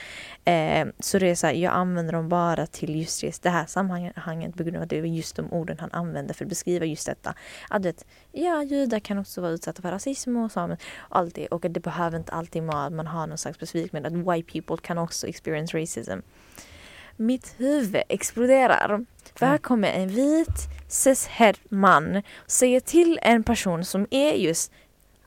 Eh, 0.45 0.88
så 1.00 1.19
det 1.19 1.29
är 1.29 1.36
så 1.36 1.48
här, 1.48 1.53
jag 1.53 1.74
använder 1.74 2.13
dem 2.13 2.29
bara 2.29 2.67
till 2.67 2.95
just 2.95 3.22
det, 3.22 3.43
det 3.43 3.50
här 3.50 3.65
sammanhanget 3.65 4.57
på 4.57 4.63
grund 4.63 4.77
av 4.77 4.84
att 4.84 4.89
det 4.89 5.01
var 5.01 5.07
just 5.07 5.36
de 5.36 5.53
orden 5.53 5.77
han 5.79 5.91
använde 5.91 6.34
för 6.34 6.45
att 6.45 6.50
beskriva 6.50 6.86
just 6.86 7.05
detta. 7.05 7.34
Att 7.69 7.86
vet, 7.86 8.05
ja, 8.31 8.63
judar 8.63 9.00
kan 9.00 9.17
också 9.17 9.41
vara 9.41 9.51
utsatta 9.51 9.81
för 9.81 9.91
rasism 9.91 10.38
och 10.38 10.51
samer, 10.51 10.77
allt 11.10 11.36
det. 11.36 11.48
Och 11.48 11.65
att 11.65 11.74
det 11.74 11.79
behöver 11.79 12.17
inte 12.17 12.31
alltid 12.31 12.63
vara 12.63 12.86
att 12.86 12.93
man 12.93 13.07
har 13.07 13.27
någon 13.27 13.38
slags 13.38 13.57
specifik, 13.57 13.91
men 13.91 14.05
att 14.05 14.13
white 14.13 14.51
people 14.51 14.77
kan 14.77 14.98
också 14.98 15.27
experience 15.27 15.77
racism. 15.77 16.19
Mitt 17.17 17.55
huvud 17.57 18.03
exploderar. 18.10 19.05
För 19.36 19.45
här 19.45 19.57
kommer 19.57 19.88
en 19.88 20.07
vit 20.07 20.69
cishet 20.88 21.60
man 21.69 22.22
säger 22.48 22.79
till 22.79 23.19
en 23.22 23.43
person 23.43 23.86
som 23.86 24.07
är 24.12 24.34
just 24.34 24.72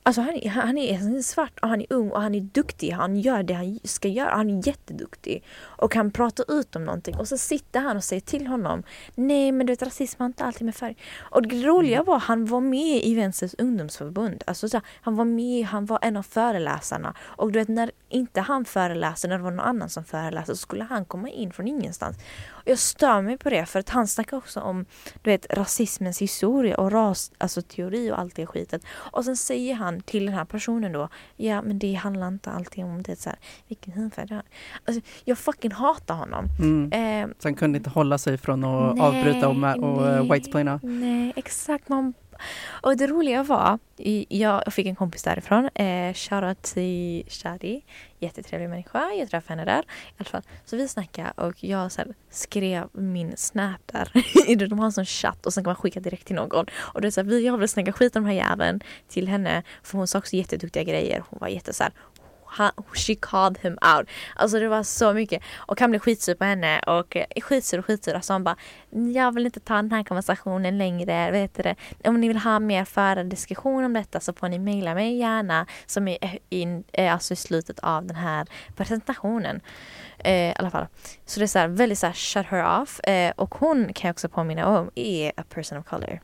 Alltså 0.03 0.21
han 0.21 0.35
är, 0.35 0.49
han, 0.49 0.79
är, 0.79 0.99
han 0.99 1.17
är 1.17 1.23
svart 1.23 1.59
och 1.63 1.69
han 1.69 1.81
är 1.81 1.87
ung 1.91 2.11
och 2.11 2.23
han 2.23 2.35
är 2.35 2.41
duktig. 2.41 2.91
Han 2.91 3.17
gör 3.17 3.43
det 3.43 3.55
han 3.55 3.79
ska 3.85 4.09
göra. 4.09 4.31
Han 4.31 4.51
är 4.51 4.67
jätteduktig. 4.67 5.45
Och 5.61 5.95
han 5.95 6.11
pratar 6.11 6.61
ut 6.61 6.77
om 6.77 6.85
någonting. 6.85 7.17
Och 7.17 7.29
så 7.29 7.39
sitter 7.39 7.81
han 7.81 7.97
och 7.97 8.05
säger 8.05 8.21
till 8.21 8.47
honom 8.47 8.83
Nej 9.15 9.53
men 9.53 9.67
du 9.67 9.73
vet 9.73 9.83
rasism 9.83 10.23
har 10.23 10.27
inte 10.27 10.45
alltid 10.45 10.65
med 10.65 10.75
färg. 10.75 10.97
Och 11.19 11.49
det 11.49 11.63
roliga 11.63 12.03
var 12.03 12.19
han 12.19 12.47
var 12.47 12.61
med 12.61 13.05
i 13.05 13.15
Vänsterns 13.15 13.55
ungdomsförbund. 13.59 14.43
Alltså 14.47 14.69
så, 14.69 14.81
han 15.01 15.17
var 15.17 15.25
med, 15.25 15.67
han 15.67 15.87
var 15.87 15.99
en 16.03 16.17
av 16.17 16.23
föreläsarna. 16.23 17.15
Och 17.21 17.53
du 17.53 17.59
vet 17.59 17.69
när 17.69 17.91
inte 18.09 18.41
han 18.41 18.65
föreläste, 18.65 19.29
när 19.29 19.39
det 19.39 19.45
var 19.45 19.51
någon 19.51 19.67
annan 19.67 19.89
som 19.89 20.05
föreläste 20.05 20.53
så 20.53 20.57
skulle 20.57 20.85
han 20.85 21.05
komma 21.05 21.29
in 21.29 21.53
från 21.53 21.69
ingenstans. 21.69 22.17
Jag 22.69 22.79
stör 22.79 23.23
mig 23.23 23.39
på 23.39 23.51
det 23.51 23.67
för 23.67 23.79
att 23.79 23.89
han 23.89 24.07
snackar 24.07 24.37
också 24.37 24.61
om 24.61 24.85
du 25.23 25.31
vet 25.31 25.47
rasismens 25.51 26.23
historia 26.23 26.77
och 26.77 26.93
ras, 26.93 27.33
alltså 27.39 27.63
teori 27.63 28.11
och 28.13 28.19
allt 28.19 28.35
det 28.37 28.47
skitet. 28.47 28.83
Och 28.91 29.25
sen 29.25 29.37
säger 29.37 29.75
han 29.75 30.01
till 30.01 30.27
den 30.27 30.35
här 30.35 30.45
personen 30.45 30.93
då, 30.93 31.09
ja 31.37 31.63
men 31.63 31.79
det 31.79 31.95
handlar 31.95 32.29
inte 32.29 32.51
alltid 32.51 32.85
om 32.85 33.03
det 33.03 33.21
så 33.21 33.31
här, 33.31 33.39
vilken 33.69 33.93
hudfärg 33.93 34.27
du 34.27 34.35
har. 34.35 34.43
Alltså 34.85 35.03
jag 35.25 35.39
fucking 35.39 35.73
hatar 35.73 36.15
honom. 36.15 36.45
Mm. 36.61 36.93
Eh, 36.93 37.35
Så 37.39 37.49
han 37.49 37.55
kunde 37.55 37.77
inte 37.79 37.91
hålla 37.91 38.19
sig 38.19 38.39
från 38.39 38.65
att 38.65 38.97
Nej, 38.97 39.05
avbryta 39.07 39.49
och, 39.49 39.57
och 39.97 40.07
eh, 40.09 40.23
nej. 40.25 40.31
whitesplaina. 40.33 40.81
Nej, 40.83 41.33
exakt. 41.37 41.89
Man... 41.89 42.15
Och 42.83 42.97
det 42.97 43.07
roliga 43.07 43.43
var, 43.43 43.79
jag 44.29 44.73
fick 44.73 44.87
en 44.87 44.97
kompis 44.97 45.23
därifrån, 45.23 45.69
eh, 45.75 46.15
shoutout 46.15 46.63
till 46.63 47.25
Shadi, 47.29 47.83
jättetrevlig 48.19 48.69
människa, 48.69 49.11
jag 49.19 49.31
träffade 49.31 49.61
henne 49.61 49.73
där 49.73 49.83
i 49.83 50.15
alla 50.19 50.25
fall. 50.25 50.43
Så 50.65 50.77
vi 50.77 50.89
snackade 50.89 51.31
och 51.37 51.65
jag 51.65 51.93
så 51.93 52.01
här, 52.01 52.15
skrev 52.31 52.89
min 52.93 53.37
snap 53.37 53.81
där, 53.87 54.11
de 54.69 54.79
har 54.79 54.87
en 54.87 54.93
sån 54.93 55.07
chatt 55.07 55.47
och 55.47 55.53
sen 55.53 55.65
kan 55.65 55.69
man 55.69 55.77
skicka 55.77 56.01
direkt 56.01 56.27
till 56.27 56.37
någon. 56.37 56.67
Och 56.79 57.01
det 57.01 57.07
är 57.09 57.11
så 57.11 57.21
här, 57.21 57.29
vi- 57.29 57.47
jag 57.47 57.59
vill 57.59 57.69
snacka 57.69 57.93
skit 57.93 58.17
om 58.17 58.23
den 58.25 58.33
här 58.37 58.51
jäveln 58.51 58.81
till 59.09 59.29
henne 59.29 59.63
för 59.83 59.99
hon 59.99 60.07
sa 60.07 60.19
också 60.19 60.37
jätteduktiga 60.37 60.83
grejer. 60.83 61.23
Hon 61.31 61.39
var 61.39 61.49
jätte 61.49 61.73
så 61.73 61.83
här, 61.83 61.93
han, 62.51 62.71
she 62.95 63.15
called 63.15 63.59
him 63.59 63.79
out. 63.97 64.09
Alltså 64.37 64.59
det 64.59 64.69
var 64.69 64.83
så 64.83 65.13
mycket. 65.13 65.43
Och 65.57 65.81
han 65.81 65.91
blev 65.91 66.01
skitsur 66.01 66.35
på 66.35 66.45
henne 66.45 66.81
och 66.81 67.17
eh, 67.17 67.27
skitsur 67.43 67.79
och 67.79 67.87
skitsur. 67.87 68.15
Alltså 68.15 68.33
han 68.33 68.45
bara, 68.45 68.57
jag 69.15 69.35
vill 69.35 69.47
inte 69.47 69.61
ta 69.61 69.75
den 69.75 69.93
här 69.93 70.05
konversationen 70.05 70.79
längre. 70.79 71.31
Vet 71.31 71.55
du 71.55 71.63
det? 71.63 71.77
Om 72.05 72.21
ni 72.21 72.29
vill 72.29 72.37
ha 72.37 72.59
mer 72.59 72.85
föra 72.85 73.25
diskussion 73.25 73.85
om 73.85 73.93
detta 73.93 74.21
så 74.21 74.33
får 74.33 74.49
ni 74.49 74.59
mejla 74.59 74.95
mig 74.95 75.17
gärna 75.17 75.67
som 75.87 76.09
är 76.09 76.19
eh, 76.21 76.35
in, 76.49 76.85
eh, 76.93 77.13
alltså 77.13 77.33
i 77.33 77.37
slutet 77.37 77.79
av 77.79 78.07
den 78.07 78.17
här 78.17 78.47
presentationen. 78.77 79.61
Eh, 80.19 80.51
I 80.51 80.55
alla 80.57 80.71
fall. 80.71 80.87
Så 81.27 81.41
det 81.41 81.45
är 81.45 81.47
så 81.47 81.59
här, 81.59 81.69
väldigt 81.69 81.99
så 81.99 82.07
här, 82.07 82.13
shut 82.13 82.47
her 82.47 82.83
off. 82.83 83.01
Eh, 83.01 83.33
och 83.37 83.55
hon 83.55 83.93
kan 83.93 84.09
jag 84.09 84.15
också 84.15 84.29
påminna 84.29 84.67
om 84.79 84.91
är 84.95 85.33
a 85.37 85.45
person 85.49 85.79
of 85.79 85.87
color. 85.87 86.21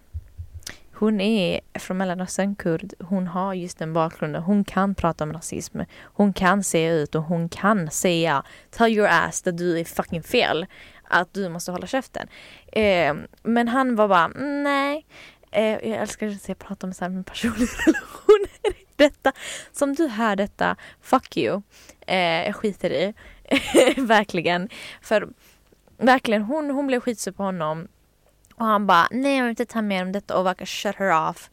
Hon 1.04 1.20
är 1.20 1.60
från 1.74 1.96
Mellanöstern, 1.96 2.54
kurd. 2.54 2.92
Hon 3.00 3.26
har 3.26 3.54
just 3.54 3.78
den 3.78 3.92
bakgrunden. 3.92 4.42
Hon 4.42 4.64
kan 4.64 4.94
prata 4.94 5.24
om 5.24 5.32
rasism. 5.32 5.80
Hon 6.02 6.32
kan 6.32 6.64
se 6.64 6.86
ut 6.88 7.14
och 7.14 7.22
hon 7.22 7.48
kan 7.48 7.90
säga 7.90 8.44
Tell 8.70 8.92
your 8.92 9.08
ass 9.08 9.46
att 9.46 9.58
du 9.58 9.80
är 9.80 9.84
fucking 9.84 10.22
fel. 10.22 10.66
Att 11.04 11.34
du 11.34 11.48
måste 11.48 11.72
hålla 11.72 11.86
käften. 11.86 12.28
Eh, 12.72 13.14
men 13.42 13.68
han 13.68 13.96
var 13.96 14.08
bara 14.08 14.28
nej. 14.62 15.06
Eh, 15.50 15.62
jag 15.64 15.84
älskar 15.84 16.26
att 16.26 16.48
jag 16.48 16.58
pratar 16.58 16.88
om 16.88 16.94
så 16.94 17.04
här 17.04 17.10
med 17.10 17.26
personliga 17.26 17.70
relationer. 17.86 18.74
Detta, 18.96 19.32
som 19.72 19.94
du 19.94 20.08
hör 20.08 20.36
detta, 20.36 20.76
fuck 21.00 21.36
you. 21.36 21.62
Eh, 22.06 22.46
jag 22.46 22.56
skiter 22.56 22.90
i. 22.90 23.14
verkligen. 23.96 24.68
För 25.02 25.28
verkligen, 25.96 26.42
hon, 26.42 26.70
hon 26.70 26.86
blev 26.86 27.00
skitsur 27.00 27.32
på 27.32 27.42
honom. 27.42 27.88
Och 28.56 28.66
han 28.66 28.86
bara, 28.86 29.08
nej 29.10 29.36
jag 29.36 29.42
vill 29.44 29.50
inte 29.50 29.66
ta 29.66 29.82
mer 29.82 30.02
om 30.02 30.12
detta 30.12 30.38
och 30.38 30.46
verkar 30.46 30.66
shut 30.66 30.96
her 30.96 31.28
off. 31.30 31.50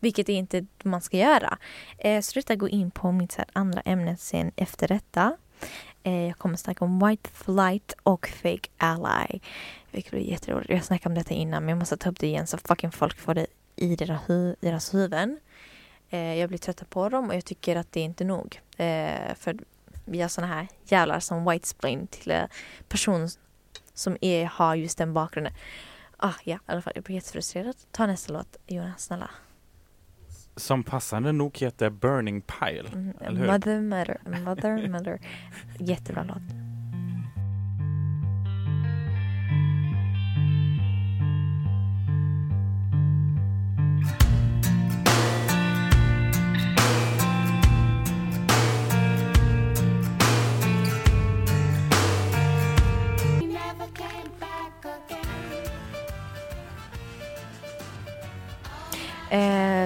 Vilket 0.00 0.28
är 0.28 0.32
inte 0.34 0.66
man 0.82 1.00
ska 1.00 1.16
göra. 1.16 1.58
Eh, 1.98 2.20
så 2.20 2.32
detta 2.34 2.54
går 2.56 2.68
in 2.68 2.90
på 2.90 3.12
mitt 3.12 3.32
så 3.32 3.38
här, 3.38 3.46
andra 3.52 3.80
ämne 3.80 4.16
sen 4.16 4.52
efter 4.56 4.88
detta. 4.88 5.36
Eh, 6.02 6.26
jag 6.26 6.38
kommer 6.38 6.56
snacka 6.56 6.84
om 6.84 7.08
White 7.08 7.30
Flight 7.30 7.94
och 8.02 8.28
Fake 8.28 8.68
Ally. 8.78 9.40
Vilket 9.90 10.10
blir 10.10 10.30
jätteroligt. 10.30 10.70
Jag 10.70 10.84
snackade 10.84 11.08
om 11.12 11.14
detta 11.14 11.34
innan 11.34 11.62
men 11.62 11.68
jag 11.68 11.78
måste 11.78 11.96
ta 11.96 12.10
upp 12.10 12.18
det 12.20 12.26
igen 12.26 12.46
så 12.46 12.58
fucking 12.58 12.92
folk 12.92 13.18
får 13.18 13.34
det 13.34 13.46
i 13.76 13.96
deras, 13.96 14.20
hu- 14.26 14.56
deras 14.60 14.94
huvuden. 14.94 15.38
Eh, 16.10 16.34
jag 16.34 16.48
blir 16.48 16.58
trött 16.58 16.90
på 16.90 17.08
dem 17.08 17.28
och 17.28 17.34
jag 17.34 17.44
tycker 17.44 17.76
att 17.76 17.92
det 17.92 18.00
är 18.00 18.04
inte 18.04 18.24
nog. 18.24 18.60
Eh, 18.76 19.34
för 19.38 19.56
vi 20.04 20.20
har 20.20 20.28
såna 20.28 20.46
här 20.46 20.68
jävlar 20.84 21.20
som 21.20 21.44
white 21.50 21.68
splain 21.68 22.06
till 22.06 22.30
eh, 22.30 22.42
personer 22.88 23.30
som 23.94 24.16
är, 24.20 24.44
har 24.44 24.74
just 24.74 24.98
den 24.98 25.14
bakgrunden. 25.14 25.52
Ah, 26.26 26.34
ja, 26.44 26.56
i 26.56 26.58
alla 26.66 26.82
fall. 26.82 26.92
Jag 26.96 27.04
blir 27.04 27.14
jättefrustrerad. 27.16 27.76
Ta 27.90 28.06
nästa 28.06 28.32
låt, 28.32 28.56
Jonas, 28.66 29.04
snälla. 29.04 29.30
Som 30.56 30.82
passande 30.82 31.32
nog 31.32 31.58
heter 31.58 31.90
Burning 31.90 32.40
Pile. 32.40 32.88
Mm, 32.92 33.14
Eller 33.20 33.40
hur? 33.40 33.46
Mother, 33.46 33.80
mother, 33.80 34.18
mother, 34.44 34.88
mother. 34.88 35.20
Jättebra 35.78 36.22
låt. 36.22 36.63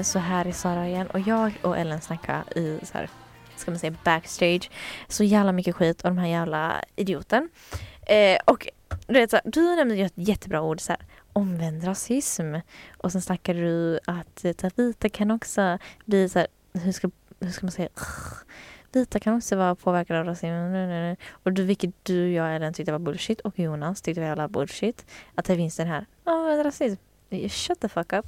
Så 0.02 0.18
här 0.18 0.44
är 0.44 0.52
Sara 0.52 0.88
igen 0.88 1.06
och 1.06 1.20
jag 1.20 1.52
och 1.62 1.78
Ellen 1.78 2.00
snackar 2.00 2.58
i 2.58 2.80
så 2.82 2.98
här, 2.98 3.10
ska 3.56 3.70
man 3.70 3.78
säga 3.78 3.94
backstage. 4.04 4.70
Så 5.08 5.24
jävla 5.24 5.52
mycket 5.52 5.76
skit 5.76 6.02
och 6.02 6.10
de 6.10 6.18
här 6.18 6.28
jävla 6.28 6.84
idioten. 6.96 7.48
Eh, 8.06 8.38
och 8.44 8.68
du 9.06 9.14
vet 9.14 9.30
så 9.30 9.36
här, 9.36 9.42
du 9.50 9.76
nämnde 9.76 9.94
ju 9.94 10.04
ett 10.04 10.12
jättebra 10.14 10.62
ord 10.62 10.80
så 10.80 10.92
här, 10.92 11.00
omvänd 11.32 11.86
rasism. 11.86 12.54
Och 12.96 13.12
sen 13.12 13.22
snackade 13.22 13.60
du 13.60 14.00
att 14.06 14.34
typ 14.34 14.60
så 14.60 14.66
här, 14.66 14.72
vita 14.76 15.08
kan 15.08 15.30
också 15.30 15.78
bli 16.04 16.28
så 16.28 16.38
här, 16.38 16.48
hur 16.72 16.92
ska, 16.92 17.10
hur 17.40 17.50
ska 17.50 17.66
man 17.66 17.72
säga, 17.72 17.88
vita 18.92 19.20
kan 19.20 19.36
också 19.36 19.56
vara 19.56 19.74
påverkade 19.74 20.20
av 20.20 20.26
rasism. 20.26 21.16
Och 21.30 21.52
du, 21.52 21.64
vilket 21.64 21.94
du, 22.02 22.32
jag 22.32 22.44
och 22.44 22.52
Ellen 22.52 22.74
tyckte 22.74 22.92
var 22.92 22.98
bullshit 22.98 23.40
och 23.40 23.58
Jonas 23.58 24.02
tyckte 24.02 24.20
var 24.20 24.28
jävla 24.28 24.48
bullshit. 24.48 25.06
Att 25.34 25.44
det 25.44 25.56
finns 25.56 25.76
den 25.76 25.86
här, 25.86 26.06
omvänd 26.24 26.64
rasism. 26.64 27.02
Shut 27.30 27.80
the 27.80 27.88
fuck 27.88 28.12
up. 28.12 28.26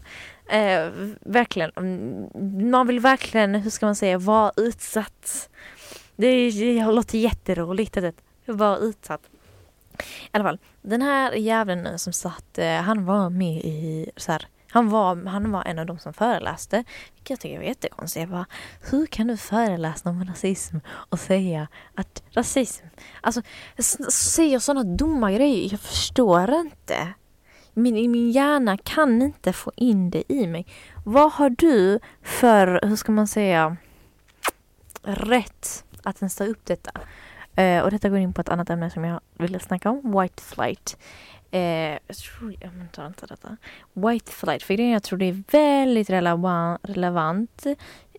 Eh, 0.49 0.89
verkligen. 1.21 1.73
Mm, 1.77 2.71
man 2.71 2.87
vill 2.87 3.01
verkligen, 3.01 3.55
hur 3.55 3.71
ska 3.71 3.87
man 3.87 3.97
säga, 3.97 4.19
vara 4.19 4.53
utsatt. 4.57 5.51
Det, 6.17 6.51
det 6.51 6.85
låter 6.85 7.19
jätteroligt 7.19 7.97
att 7.97 8.15
vara 8.47 8.77
utsatt. 8.77 9.21
I 10.01 10.29
alla 10.31 10.45
fall, 10.45 10.59
den 10.83 11.03
här 11.03 11.33
jäveln 11.33 11.99
som 11.99 12.13
satt, 12.13 12.59
eh, 12.59 12.73
han 12.73 13.05
var 13.05 13.31
med 13.31 13.57
i 13.57 14.11
så 14.17 14.33
här, 14.33 14.47
han 14.73 14.89
var, 14.89 15.27
han 15.27 15.53
var 15.53 15.65
en 15.65 15.79
av 15.79 15.87
de 15.87 15.99
som 15.99 16.13
föreläste. 16.13 16.85
Vilket 17.15 17.31
jag 17.31 17.41
tycker 17.41 17.59
var 17.59 17.65
jättekonstigt. 17.65 18.21
Jag 18.21 18.31
bara, 18.31 18.47
hur 18.91 19.07
kan 19.07 19.27
du 19.27 19.37
föreläsa 19.37 20.09
om 20.09 20.25
rasism 20.25 20.77
och 20.87 21.21
säga 21.21 21.69
att 21.95 22.23
rasism... 22.31 22.87
Alltså, 23.21 23.43
säger 24.11 24.59
sådana 24.59 24.85
dumma 24.85 25.33
grejer. 25.33 25.69
Jag 25.71 25.81
förstår 25.81 26.55
inte. 26.55 27.15
Min, 27.83 28.11
min 28.11 28.31
hjärna 28.31 28.77
kan 28.77 29.23
inte 29.23 29.53
få 29.53 29.73
in 29.77 30.11
det 30.11 30.33
i 30.33 30.47
mig. 30.47 30.67
Vad 31.05 31.33
har 31.33 31.51
du 31.51 31.99
för, 32.23 32.81
hur 32.83 32.97
ska 32.97 33.13
man 33.13 33.27
säga, 33.29 33.77
rätt 35.03 35.85
att 36.03 36.23
ens 36.23 36.37
ta 36.37 36.45
upp 36.45 36.67
detta? 36.67 36.91
Eh, 37.55 37.83
och 37.83 37.91
detta 37.91 38.09
går 38.09 38.19
in 38.19 38.33
på 38.33 38.41
ett 38.41 38.49
annat 38.49 38.71
ämne 38.71 38.91
som 38.91 39.05
jag 39.05 39.21
ville 39.39 39.59
snacka 39.59 39.91
om, 39.91 40.21
white 40.21 40.43
flight. 40.43 40.97
Eh, 41.51 41.61
jag 42.07 42.17
tror, 42.17 42.55
jag 42.61 42.71
tar 42.93 43.07
inte 43.07 43.27
detta. 43.27 43.57
White 43.93 44.33
flight, 44.33 44.63
för 44.63 44.75
grejen 44.75 44.93
jag 44.93 45.03
tror 45.03 45.19
det 45.19 45.29
är 45.29 45.43
väldigt 45.51 46.11
relevant, 46.11 46.81
relevant 46.83 47.67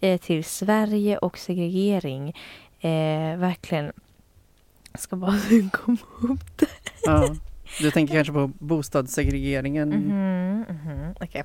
eh, 0.02 0.20
till 0.20 0.44
Sverige 0.44 1.18
och 1.18 1.38
segregering. 1.38 2.30
Eh, 2.80 3.38
verkligen. 3.38 3.92
Jag 4.92 5.02
ska 5.02 5.16
bara 5.16 5.40
komma 5.72 5.98
upp 6.22 6.58
det. 6.58 6.68
Ja. 7.04 7.36
Du 7.80 7.92
tänker 7.92 8.14
kanske 8.14 8.34
på 8.34 8.52
bostadssegregeringen? 8.60 9.90
Mhm, 9.90 10.66
mhm, 10.70 11.14
okej. 11.22 11.44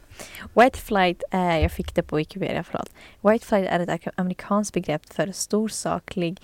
White 0.55 0.79
flight 0.79 1.23
eh, 1.31 1.59
jag 1.59 1.73
fick 1.73 1.95
det 1.95 2.03
på 2.03 2.17
Wikipedia, 2.17 2.63
förlåt. 2.63 2.91
White 3.21 3.47
flight 3.47 3.69
är 3.71 3.81
ett 3.81 4.07
amerikanskt 4.15 4.75
begrepp 4.75 5.13
för 5.15 5.33
storsaklig, 5.33 6.41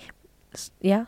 ja, 0.79 1.05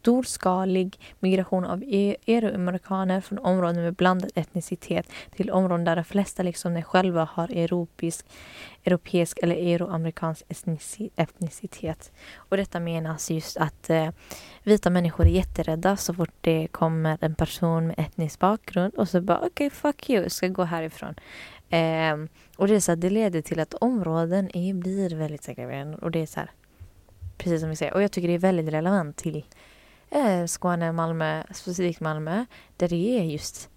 storskalig 0.00 1.00
migration 1.20 1.64
av 1.64 1.82
e- 1.82 2.16
euroamerikaner 2.26 3.20
från 3.20 3.38
områden 3.38 3.82
med 3.82 3.94
blandad 3.94 4.30
etnicitet 4.34 5.06
till 5.36 5.50
områden 5.50 5.84
där 5.84 5.96
de 5.96 6.04
flesta 6.04 6.42
liksom 6.42 6.74
de 6.74 6.82
själva 6.82 7.28
har 7.32 7.48
europeisk, 7.48 8.26
europeisk 8.84 9.38
eller 9.42 9.56
euroamerikansk 9.56 10.44
etnicitet. 11.16 12.12
Och 12.36 12.56
detta 12.56 12.80
menas 12.80 13.30
just 13.30 13.56
att 13.56 13.90
eh, 13.90 14.08
vita 14.62 14.90
människor 14.90 15.26
är 15.26 15.30
jätterädda 15.30 15.96
så 15.96 16.14
fort 16.14 16.34
det 16.40 16.68
kommer 16.70 17.18
en 17.20 17.34
person 17.34 17.86
med 17.86 17.98
etnisk 17.98 18.38
bakgrund 18.38 18.94
och 18.94 19.08
så 19.08 19.20
bara 19.20 19.40
okej 19.40 19.70
fuck 19.70 20.10
you, 20.10 20.22
jag 20.22 20.32
ska 20.32 20.48
gå 20.48 20.64
härifrån. 20.64 21.14
Eh, 21.70 22.16
och 22.56 22.68
det 22.68 22.74
är 22.74 22.80
så 22.80 22.92
att 22.92 23.00
det 23.00 23.10
leder 23.10 23.42
till 23.42 23.60
att 23.60 23.74
områden 23.74 24.56
är, 24.56 24.74
blir 24.74 25.16
väldigt 25.16 25.42
segregerade 25.42 25.96
och 25.96 26.10
det 26.10 26.18
är 26.18 26.26
så 26.26 26.40
här 26.40 26.50
precis 27.40 27.60
som 27.60 27.70
vi 27.70 27.76
säger 27.76 27.94
och 27.94 28.02
jag 28.02 28.12
tycker 28.12 28.28
det 28.28 28.34
är 28.34 28.38
väldigt 28.38 28.68
relevant 28.68 29.16
till 29.16 29.44
eh, 30.10 30.46
Skåne, 30.46 30.92
Malmö, 30.92 31.42
specifikt 31.52 32.00
Malmö 32.00 32.44
där 32.76 32.88
det 32.88 33.18
är 33.18 33.22
just 33.22 33.70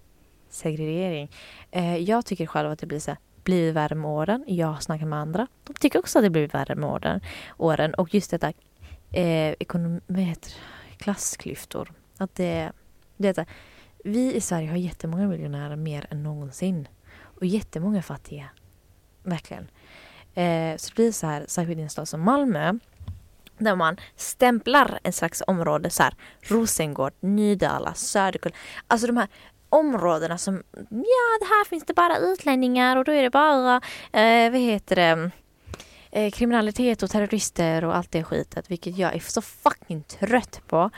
segregering. 0.50 1.30
Eh, 1.70 1.96
jag 1.96 2.26
tycker 2.26 2.46
själv 2.46 2.70
att 2.70 2.78
det 2.78 2.86
blir 2.86 2.98
så 2.98 3.10
här 3.10 3.18
blivit 3.44 3.74
värre 3.74 3.94
med 3.94 4.10
åren. 4.10 4.44
Jag 4.46 4.66
har 4.66 4.80
snackat 4.80 5.08
med 5.08 5.18
andra. 5.18 5.46
De 5.64 5.74
tycker 5.74 5.98
också 5.98 6.18
att 6.18 6.24
det 6.24 6.30
blir 6.30 6.48
värre 6.48 6.74
med 6.74 6.88
åren. 6.88 7.20
åren. 7.56 7.94
Och 7.94 8.14
just 8.14 8.30
detta 8.30 8.48
eh, 9.12 9.54
ekonom, 9.58 10.00
vad 10.06 10.22
heter 10.22 10.50
det? 10.50 11.04
klassklyftor. 11.04 11.92
Att 12.18 12.34
det, 12.34 12.72
det 13.16 13.38
är 13.38 13.46
vi 14.04 14.34
i 14.34 14.40
Sverige 14.40 14.68
har 14.68 14.76
jättemånga 14.76 15.28
miljonärer 15.28 15.76
mer 15.76 16.06
än 16.10 16.22
någonsin. 16.22 16.88
Och 17.20 17.46
jättemånga 17.46 18.02
fattiga. 18.02 18.48
Verkligen. 19.22 19.68
Eh, 20.34 20.76
så 20.76 20.88
det 20.88 20.94
blir 20.94 21.12
så 21.12 21.26
här, 21.26 21.44
särskilt 21.48 21.78
i 21.78 21.82
en 21.82 21.90
stad 21.90 22.08
som 22.08 22.20
Malmö. 22.20 22.78
Där 23.58 23.76
man 23.76 23.96
stämplar 24.16 24.98
en 25.02 25.12
slags 25.12 25.42
område 25.46 25.90
så 25.90 26.02
här. 26.02 26.14
Rosengård, 26.40 27.12
Nydala, 27.20 27.94
Söderkull. 27.94 28.54
Alltså 28.86 29.06
de 29.06 29.16
här 29.16 29.28
områdena 29.68 30.38
som, 30.38 30.62
ja 30.90 31.38
det 31.40 31.46
här 31.46 31.64
finns 31.64 31.84
det 31.84 31.94
bara 31.94 32.18
utlänningar 32.18 32.96
och 32.96 33.04
då 33.04 33.12
är 33.12 33.22
det 33.22 33.30
bara, 33.30 33.80
eh, 34.12 34.50
vad 34.50 34.60
heter 34.60 34.96
det, 34.96 35.30
eh, 36.10 36.30
kriminalitet 36.30 37.02
och 37.02 37.10
terrorister 37.10 37.84
och 37.84 37.96
allt 37.96 38.12
det 38.12 38.24
skitet. 38.24 38.70
Vilket 38.70 38.98
jag 38.98 39.14
är 39.14 39.18
så 39.18 39.42
fucking 39.42 40.02
trött 40.02 40.60
på. 40.66 40.90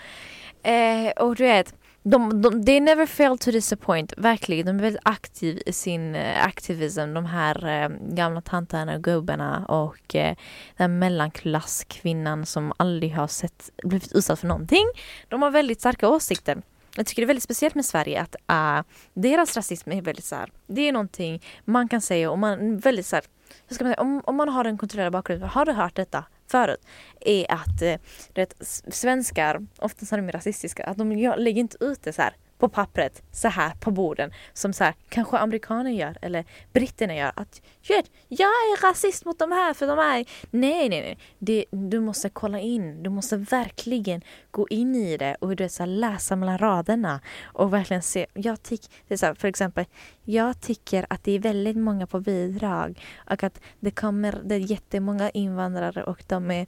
Eh, 0.62 1.10
och 1.16 1.36
du 1.36 1.44
vet, 1.44 1.74
de, 2.10 2.42
de, 2.42 2.64
they 2.64 2.80
never 2.80 3.06
fail 3.06 3.38
to 3.38 3.50
disappoint. 3.50 4.12
Verkligen, 4.16 4.66
de 4.66 4.78
är 4.78 4.82
väldigt 4.82 5.02
aktiva 5.04 5.60
i 5.66 5.72
sin 5.72 6.14
eh, 6.14 6.44
aktivism. 6.44 7.14
De 7.14 7.24
här 7.24 7.66
eh, 7.66 7.88
gamla 7.88 8.40
tanterna 8.40 8.94
och 8.94 9.02
gubbarna 9.02 9.66
och 9.66 10.14
eh, 10.14 10.36
den 10.76 10.98
mellanklasskvinnan 10.98 12.46
som 12.46 12.72
aldrig 12.76 13.14
har 13.14 13.26
sett, 13.26 13.70
blivit 13.82 14.12
utsatt 14.12 14.40
för 14.40 14.46
någonting. 14.46 14.84
De 15.28 15.42
har 15.42 15.50
väldigt 15.50 15.80
starka 15.80 16.08
åsikter. 16.08 16.62
Jag 16.96 17.06
tycker 17.06 17.22
det 17.22 17.24
är 17.24 17.26
väldigt 17.26 17.44
speciellt 17.44 17.74
med 17.74 17.84
Sverige 17.84 18.22
att 18.22 18.36
uh, 18.52 18.84
deras 19.14 19.56
rasism 19.56 19.92
är 19.92 20.02
väldigt 20.02 20.24
så 20.24 20.34
här, 20.34 20.52
det 20.66 20.88
är 20.88 20.92
någonting 20.92 21.42
man 21.64 21.88
kan 21.88 22.00
säga 22.00 22.30
och 22.30 22.38
man 22.38 22.78
väldigt 22.78 23.06
så 23.06 23.16
här, 23.16 23.24
hur 23.68 23.74
ska 23.74 23.84
man 23.84 23.92
säga, 23.92 24.02
om, 24.02 24.22
om 24.24 24.36
man 24.36 24.48
har 24.48 24.64
en 24.64 24.78
kontrollerad 24.78 25.12
bakgrund, 25.12 25.42
har 25.42 25.64
du 25.64 25.72
hört 25.72 25.94
detta 25.94 26.24
förut? 26.50 26.80
Är 27.20 27.52
att 27.52 27.82
eh, 27.82 27.94
du 28.32 28.40
vet, 28.40 28.54
svenskar, 28.90 29.66
oftast 29.78 30.12
är 30.12 30.16
de 30.16 30.32
rasistiska, 30.32 30.84
att 30.84 30.96
de 30.96 31.12
lägger 31.38 31.60
inte 31.60 31.84
ut 31.84 32.02
det 32.02 32.12
så 32.12 32.22
här 32.22 32.34
på 32.58 32.68
pappret, 32.68 33.22
så 33.32 33.48
här 33.48 33.70
på 33.80 33.90
borden, 33.90 34.32
som 34.52 34.72
så 34.72 34.84
här, 34.84 34.94
kanske 35.08 35.38
amerikaner 35.38 35.90
gör 35.90 36.18
eller 36.22 36.44
britterna 36.72 37.14
gör. 37.14 37.32
Att 37.36 37.62
"Vet, 37.88 38.10
jag 38.28 38.46
är 38.48 38.82
rasist 38.88 39.24
mot 39.24 39.38
de 39.38 39.52
här 39.52 39.74
för 39.74 39.86
de 39.86 39.98
är... 39.98 40.24
Nej, 40.50 40.88
nej, 40.88 41.00
nej. 41.00 41.18
Det, 41.38 41.64
du 41.70 42.00
måste 42.00 42.28
kolla 42.28 42.60
in, 42.60 43.02
du 43.02 43.10
måste 43.10 43.36
verkligen 43.36 44.22
gå 44.50 44.68
in 44.68 44.94
i 44.94 45.16
det 45.16 45.36
och 45.40 45.56
du 45.56 45.64
vet, 45.64 45.72
så 45.72 45.82
här, 45.82 45.90
läsa 45.90 46.36
mellan 46.36 46.58
raderna 46.58 47.20
och 47.44 47.72
verkligen 47.72 48.02
se. 48.02 48.26
Jag 48.34 48.62
tycker, 48.62 48.88
det 49.08 49.14
är 49.14 49.18
så 49.18 49.26
här, 49.26 49.34
för 49.34 49.48
exempel, 49.48 49.84
jag 50.24 50.60
tycker 50.60 51.06
att 51.10 51.24
det 51.24 51.32
är 51.32 51.38
väldigt 51.38 51.76
många 51.76 52.06
på 52.06 52.20
bidrag 52.20 53.00
och 53.30 53.42
att 53.42 53.60
det 53.80 53.90
kommer, 53.90 54.40
det 54.44 54.54
är 54.54 54.58
jättemånga 54.58 55.30
invandrare 55.30 56.04
och 56.04 56.24
de 56.26 56.50
är, 56.50 56.66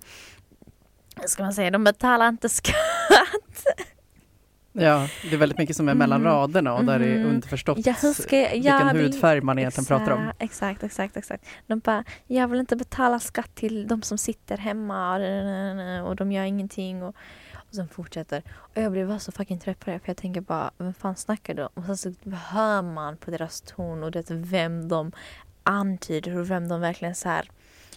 ska 1.27 1.43
man 1.43 1.55
säga, 1.55 1.71
de 1.71 1.85
betalar 1.85 2.29
inte 2.29 2.49
skatt. 2.59 3.65
Ja, 4.79 5.09
det 5.23 5.35
är 5.35 5.39
väldigt 5.39 5.59
mycket 5.59 5.77
som 5.77 5.89
är 5.89 5.95
mellan 5.95 6.21
Mm. 6.21 6.33
raderna 6.33 6.75
och 6.75 6.85
där 6.85 6.99
det 6.99 7.07
är 7.07 7.19
Mhm. 7.19 7.29
underförstått 7.31 7.79
Ja, 7.87 7.95
jag, 8.03 8.41
ja, 8.41 8.51
vilken 8.53 8.87
det- 8.97 9.03
hudfärg 9.03 9.41
man 9.41 9.59
egentligen 9.59 9.85
pratar 9.87 10.13
om. 10.13 10.21
Exakt, 10.39 10.43
Exakt, 10.43 10.83
exakt, 10.83 11.17
exakt. 11.17 11.45
De 11.67 11.79
bara, 11.79 12.05
jag 12.27 12.49
vill 12.49 12.61
inte 12.61 12.77
betala 12.77 13.21
skatt 13.21 13.55
till 13.55 13.87
de 13.89 14.03
som 14.03 14.19
sitter 14.19 14.57
hemma 14.59 15.15
och, 16.03 16.09
och 16.09 16.17
de 16.17 16.33
gör 16.33 16.43
ingenting. 16.45 17.03
Och, 17.03 17.17
Och 17.69 17.75
sen 17.75 17.89
fortsätter. 17.89 18.43
Och 18.57 18.83
jag 18.83 18.93
blir 18.93 19.07
bara 19.07 19.19
så 19.19 19.33
fucking 19.33 19.59
trött 19.59 19.81
på 19.81 19.91
det. 19.91 19.99
För 19.99 20.09
jag 20.09 20.17
tänker 20.17 20.41
bara, 20.41 20.71
vem 20.79 20.95
fan 20.95 21.17
snackar 21.17 21.55
de? 21.55 21.69
Och 21.75 21.85
sen 21.85 21.97
så 21.97 22.13
hör 22.37 22.83
man 22.83 23.17
på 23.17 23.31
deras 23.31 23.61
ton 23.61 24.03
och 24.03 24.11
det 24.11 24.31
vem 24.31 24.89
de 24.89 25.13
antyder 25.63 26.37
och 26.39 26.51
vem 26.51 26.69
de 26.69 26.81
verkligen 26.81 27.15
så 27.15 27.29
här. 27.29 27.51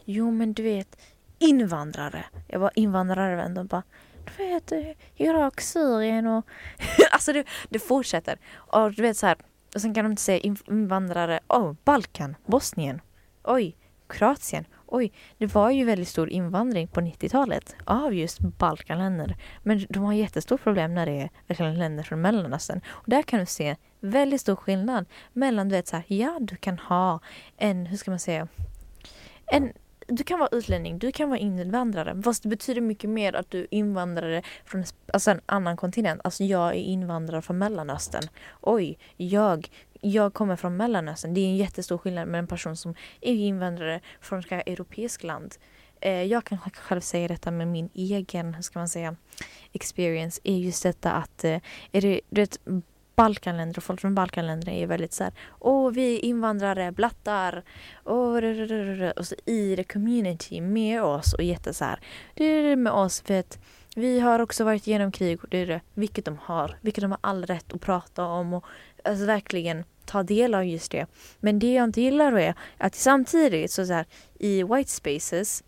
Jo 0.06 0.32
men 0.32 0.54
du 0.54 0.64
vet, 0.64 0.98
invandrare. 1.40 2.26
Jag 2.48 2.62
bara 2.62 2.72
invandrare 2.76 3.36
vem? 3.36 3.54
De 3.54 3.68
bara, 3.68 3.84
du 4.26 4.44
vet, 4.44 4.72
eh, 4.72 4.92
Irak, 5.16 5.62
Syrien 5.62 6.28
och... 6.28 6.46
alltså 7.12 7.34
det, 7.34 7.46
det 7.70 7.80
fortsätter. 7.80 8.40
Och 8.56 8.92
du 8.92 9.02
vet 9.02 9.18
så 9.18 9.28
här. 9.28 9.38
Och 9.76 9.82
sen 9.82 9.94
kan 9.94 10.06
de 10.06 10.12
inte 10.12 10.22
säga 10.22 10.54
invandrare, 10.68 11.40
oh, 11.48 11.74
Balkan, 11.84 12.36
Bosnien, 12.46 13.02
oj, 13.44 13.76
Kroatien. 14.12 14.66
Oj, 14.86 15.14
det 15.38 15.46
var 15.46 15.72
ju 15.72 15.86
väldigt 15.86 16.08
stor 16.08 16.30
invandring 16.30 16.88
på 16.88 17.02
90-talet 17.02 17.76
av 17.86 18.14
just 18.14 18.40
Balkanländer. 18.40 19.36
Men 19.64 19.86
de 19.90 20.04
har 20.04 20.14
jättestort 20.14 20.64
problem 20.64 20.94
när 20.94 21.06
det 21.06 21.22
är 21.22 21.30
verkligen 21.48 21.80
länder 21.80 22.04
från 22.04 22.22
Mellanöstern. 22.22 22.82
Och 22.88 23.04
där 23.08 23.22
kan 23.24 23.40
du 23.40 23.46
se 23.46 23.76
väldigt 24.00 24.42
stor 24.42 24.56
skillnad 24.56 25.06
mellan, 25.34 25.70
du 25.70 25.76
vet 25.76 25.88
så 25.88 25.96
här, 25.96 26.06
ja 26.08 26.38
du 26.42 26.56
kan 26.56 26.80
ha 26.80 27.20
en, 27.58 27.86
hur 27.86 27.98
ska 27.98 28.12
man 28.12 28.20
säga, 28.20 28.48
en 29.46 29.74
du 30.12 30.24
kan 30.24 30.40
vara 30.40 30.50
utlänning, 30.52 31.00
du 31.00 31.12
kan 31.12 31.30
vara 31.30 31.40
invandrare. 31.40 32.22
Fast 32.22 32.44
det 32.44 32.50
betyder 32.50 32.82
mycket 32.82 33.10
mer 33.10 33.36
att 33.36 33.52
du 33.52 33.60
är 33.60 33.68
invandrare 33.70 34.42
från 34.66 34.84
alltså 35.14 35.32
en 35.32 35.42
annan 35.46 35.78
kontinent. 35.78 36.22
Alltså 36.24 36.44
jag 36.44 36.70
är 36.70 36.74
invandrare 36.74 37.42
från 37.42 37.58
Mellanöstern. 37.58 38.24
Oj, 38.62 38.98
jag, 39.18 39.70
jag 40.02 40.34
kommer 40.34 40.56
från 40.56 40.78
Mellanöstern. 40.78 41.34
Det 41.34 41.42
är 41.42 41.46
en 41.46 41.58
jättestor 41.58 41.98
skillnad 41.98 42.28
med 42.28 42.40
en 42.40 42.48
person 42.48 42.78
som 42.78 42.96
är 43.22 43.34
invandrare 43.34 44.00
från 44.22 44.40
ett 44.40 44.52
europeiskt 44.52 45.24
land. 45.24 45.56
Eh, 46.02 46.24
jag 46.24 46.44
kan 46.44 46.60
själv 46.60 47.02
säga 47.02 47.28
detta 47.28 47.52
med 47.52 47.68
min 47.68 47.90
egen, 47.94 48.54
hur 48.54 48.62
ska 48.62 48.80
man 48.80 48.90
säga, 48.90 49.16
experience. 49.74 50.42
Är 50.44 50.58
just 50.58 50.84
detta 50.84 51.12
att, 51.12 51.44
eh, 51.44 51.60
är 51.92 52.02
det, 52.02 52.22
du 52.30 52.42
vet, 52.42 52.60
Balkanländer 53.16 53.78
och 53.78 53.84
folk 53.84 54.02
från 54.02 54.16
Balkanländer 54.16 54.72
är 54.72 54.88
väldigt 54.88 55.14
så 55.14 55.24
här, 55.24 55.34
åh 55.60 55.92
vi 55.92 56.16
är 56.16 56.26
invandrare, 56.26 56.92
blattar, 56.92 57.64
åh, 58.06 58.36
och 59.16 59.28
så 59.28 59.36
i 59.46 59.76
det 59.76 59.84
community 59.84 60.62
med 60.62 61.04
oss 61.04 61.34
och 61.34 61.44
jätte 61.44 61.74
så 61.74 61.86
här, 61.86 62.00
det 62.34 62.46
är 62.46 62.64
det 62.64 62.76
med 62.76 62.94
oss 62.94 63.22
för 63.22 63.40
att 63.40 63.60
vi 63.96 64.20
har 64.20 64.40
också 64.40 64.64
varit 64.64 64.88
igenom 64.88 65.12
krig. 65.12 65.44
Och 65.44 65.50
det 65.50 65.58
är 65.58 65.68
det, 65.68 65.82
vilket 65.94 66.26
de 66.26 66.38
har, 66.42 66.78
vilket 66.82 67.02
de 67.02 67.12
har 67.12 67.20
all 67.22 67.46
rätt 67.46 67.74
att 67.74 67.82
prata 67.82 68.26
om 68.26 68.54
och 68.54 68.66
alltså 69.04 69.26
verkligen 69.26 69.84
ta 70.06 70.24
del 70.24 70.56
av 70.56 70.66
just 70.66 70.92
det. 70.92 71.06
Men 71.40 71.60
det 71.60 71.74
jag 71.74 71.84
inte 71.84 72.02
gillar 72.02 72.40
är 72.40 72.56
att 72.78 72.96
samtidigt 72.96 73.72
så, 73.72 73.86
så 73.86 73.94
här, 73.94 74.06
i 74.40 74.64
white 74.64 74.92
spaces 74.92 75.64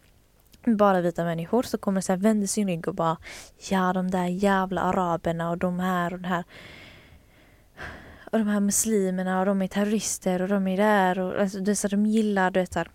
bara 0.66 1.02
vita 1.02 1.24
människor 1.24 1.64
så 1.64 1.78
kommer 1.78 2.02
så 2.02 2.12
här 2.12 2.20
vända 2.20 2.48
sin 2.48 2.68
rygg 2.68 2.88
och 2.88 2.96
bara 2.96 3.18
ja 3.70 3.94
de 3.94 4.12
där 4.12 4.26
jävla 4.26 4.82
araberna 4.82 5.50
och 5.50 5.58
de 5.58 5.80
här 5.80 6.14
och 6.14 6.20
de 6.20 6.28
här 6.28 6.44
och 8.34 8.39
de 8.39 8.48
här 8.48 8.60
muslimerna 8.60 9.39
och 9.39 9.46
de 9.46 9.62
är 9.62 9.67
terrorister 9.67 10.41
och 10.41 10.48
de 10.48 10.67
är 10.67 10.78
där 10.78 11.19
och 11.19 11.41
alltså, 11.41 11.60
det 11.60 11.72
är 11.72 11.76
så 11.76 11.88
att 11.88 11.91
de 11.91 12.06
gillar 12.06 12.52
du 12.52 12.60
vet, 12.60 12.74
så 12.74 12.80
här, 12.80 12.89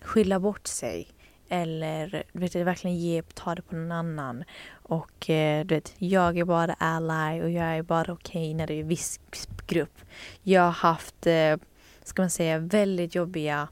skylla 0.00 0.40
bort 0.40 0.66
sig 0.66 1.08
eller 1.48 2.24
du 2.32 2.40
vet, 2.40 2.54
verkligen 2.54 2.96
ge, 2.96 3.22
ta 3.22 3.54
det 3.54 3.62
på 3.62 3.76
någon 3.76 3.92
annan 3.92 4.44
och 4.70 5.30
eh, 5.30 5.66
du 5.66 5.74
vet, 5.74 5.94
jag 5.98 6.38
är 6.38 6.44
bara 6.44 6.74
ally 6.78 7.42
och 7.42 7.50
jag 7.50 7.64
är 7.64 7.82
bara 7.82 8.12
okej 8.12 8.42
okay 8.42 8.54
när 8.54 8.66
det 8.66 8.74
är 8.74 8.84
viss 8.84 9.20
grupp. 9.66 9.98
Jag 10.42 10.62
har 10.62 10.70
haft, 10.70 11.26
eh, 11.26 11.56
ska 12.02 12.22
man 12.22 12.30
säga, 12.30 12.58
väldigt 12.58 13.14
jobbiga 13.14 13.68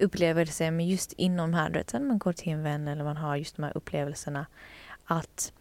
upplevelser 0.00 0.70
men 0.70 0.86
just 0.86 1.12
inom 1.12 1.54
här, 1.54 1.70
du 1.70 1.78
vet, 1.78 1.92
när 1.92 2.00
man 2.00 2.18
går 2.18 2.32
till 2.32 2.52
en 2.52 2.62
vän 2.62 2.88
eller 2.88 3.04
man 3.04 3.16
har 3.16 3.36
just 3.36 3.56
de 3.56 3.62
här 3.62 3.76
upplevelserna 3.76 4.46
att 5.04 5.52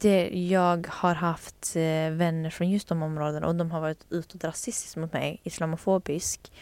det, 0.00 0.28
eh, 0.28 0.52
jag 0.52 0.86
har 0.90 1.14
haft 1.14 1.76
eh, 1.76 2.10
vänner 2.10 2.50
från 2.50 2.70
just 2.70 2.88
de 2.88 3.02
områdena 3.02 3.46
och 3.46 3.54
de 3.54 3.70
har 3.70 3.80
varit 3.80 4.06
utåt 4.10 4.44
rasistiska 4.44 5.00
mot 5.00 5.12
mig, 5.12 5.40
islamofobisk. 5.44 6.52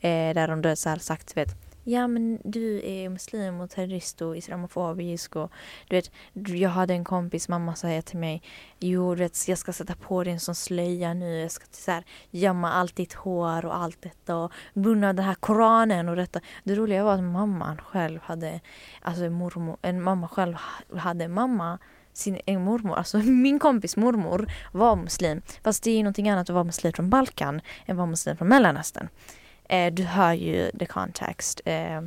Eh, 0.00 0.34
där 0.34 0.48
de 0.48 0.62
då 0.62 0.76
så 0.76 0.88
här 0.88 0.98
sagt, 0.98 1.36
vet, 1.36 1.48
ja 1.84 2.06
men 2.06 2.38
du 2.44 2.80
är 2.84 3.08
muslim 3.08 3.60
och 3.60 3.70
terrorist 3.70 4.22
och 4.22 4.36
islamofobisk 4.36 5.36
och 5.36 5.52
du 5.88 5.96
vet, 5.96 6.10
jag 6.32 6.70
hade 6.70 6.94
en 6.94 7.04
kompis 7.04 7.48
mamma 7.48 7.74
sa 7.74 8.02
till 8.02 8.18
mig, 8.18 8.42
jo 8.78 9.14
du 9.14 9.22
vet, 9.22 9.48
jag 9.48 9.58
ska 9.58 9.72
sätta 9.72 9.94
på 9.94 10.24
dig 10.24 10.32
en 10.32 10.40
sån 10.40 10.54
slöja 10.54 11.14
nu, 11.14 11.40
jag 11.40 11.50
ska 11.50 11.64
så 11.70 11.90
här, 11.90 12.04
gömma 12.30 12.72
allt 12.72 12.96
ditt 12.96 13.12
hår 13.12 13.64
och 13.64 13.76
allt 13.76 14.02
detta 14.02 14.36
och 14.36 14.52
bunna 14.74 15.12
den 15.12 15.24
här 15.24 15.34
koranen 15.34 16.08
och 16.08 16.16
detta. 16.16 16.40
Det 16.64 16.74
roliga 16.74 17.04
var 17.04 17.14
att 17.14 17.24
mamman 17.24 17.78
själv 17.78 18.20
hade, 18.22 18.60
alltså 19.02 19.30
mormor, 19.30 19.76
en 19.82 20.02
mamma 20.02 20.28
själv 20.28 20.56
hade 20.96 21.28
mamma 21.28 21.78
sin 22.18 22.40
egen 22.46 22.64
mormor, 22.64 22.96
alltså 22.96 23.18
min 23.24 23.58
kompis 23.58 23.96
mormor 23.96 24.50
var 24.72 24.96
muslim. 24.96 25.42
Fast 25.64 25.82
det 25.82 25.90
är 25.90 25.96
ju 25.96 26.02
någonting 26.02 26.28
annat 26.28 26.50
att 26.50 26.54
vara 26.54 26.64
muslim 26.64 26.92
från 26.92 27.10
Balkan 27.10 27.60
än 27.86 27.92
att 27.92 27.96
vara 27.96 28.06
muslim 28.06 28.36
från 28.36 28.48
Mellanöstern. 28.48 29.08
Eh, 29.68 29.92
du 29.92 30.02
hör 30.02 30.32
ju 30.32 30.70
the 30.78 30.86
context. 30.86 31.60
Eh, 31.64 32.02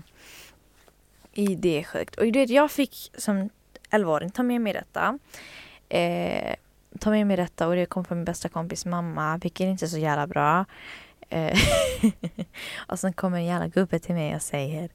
i 1.33 1.55
det 1.55 1.79
är 1.79 1.83
sjukt. 1.83 2.15
Och 2.15 2.25
du 2.25 2.39
vet, 2.39 2.49
jag 2.49 2.71
fick 2.71 3.11
som 3.17 3.49
11-åring 3.91 4.31
ta 4.31 4.43
med 4.43 4.61
mig 4.61 4.73
detta. 4.73 5.19
Eh, 5.89 6.55
ta 6.99 7.09
med 7.09 7.27
mig 7.27 7.37
detta 7.37 7.67
och 7.67 7.75
det 7.75 7.85
kom 7.85 8.05
från 8.05 8.17
min 8.17 8.25
bästa 8.25 8.49
kompis 8.49 8.85
mamma, 8.85 9.37
vilket 9.37 9.65
inte 9.65 9.85
är 9.85 9.87
så 9.87 9.97
jävla 9.97 10.27
bra. 10.27 10.65
Eh, 11.29 11.59
och 12.87 12.99
sen 12.99 13.13
kommer 13.13 13.37
en 13.37 13.45
jävla 13.45 13.67
gubbe 13.67 13.99
till 13.99 14.15
mig 14.15 14.35
och 14.35 14.41
säger 14.41 14.89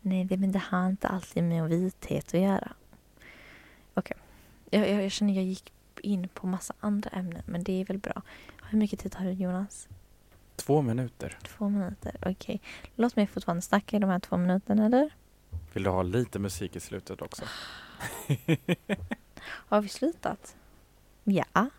Nej, 0.00 0.24
det, 0.24 0.36
men 0.36 0.52
det 0.52 0.62
har 0.70 0.88
inte 0.88 1.08
alltid 1.08 1.44
med 1.44 1.68
vithet 1.68 2.34
att 2.34 2.40
göra. 2.40 2.72
Okej. 3.94 4.16
Okay. 4.16 4.27
Jag, 4.70 4.88
jag, 4.88 5.04
jag 5.04 5.12
känner 5.12 5.34
jag 5.34 5.44
gick 5.44 5.72
in 6.02 6.28
på 6.28 6.46
massa 6.46 6.74
andra 6.80 7.10
ämnen, 7.10 7.42
men 7.46 7.64
det 7.64 7.80
är 7.80 7.84
väl 7.84 7.98
bra. 7.98 8.22
Hur 8.70 8.78
mycket 8.78 9.00
tid 9.00 9.14
har 9.14 9.24
du 9.24 9.32
Jonas? 9.32 9.88
Två 10.56 10.82
minuter. 10.82 11.38
Två 11.42 11.68
minuter, 11.68 12.16
okej. 12.20 12.32
Okay. 12.32 12.58
Låt 12.96 13.16
mig 13.16 13.26
fortfarande 13.26 13.62
snacka 13.62 13.96
i 13.96 14.00
de 14.00 14.10
här 14.10 14.18
två 14.18 14.36
minuterna, 14.36 14.86
eller? 14.86 15.10
Vill 15.72 15.82
du 15.82 15.90
ha 15.90 16.02
lite 16.02 16.38
musik 16.38 16.76
i 16.76 16.80
slutet 16.80 17.22
också? 17.22 17.44
har 19.42 19.80
vi 19.80 19.88
slutat? 19.88 20.56
Ja. 21.24 21.44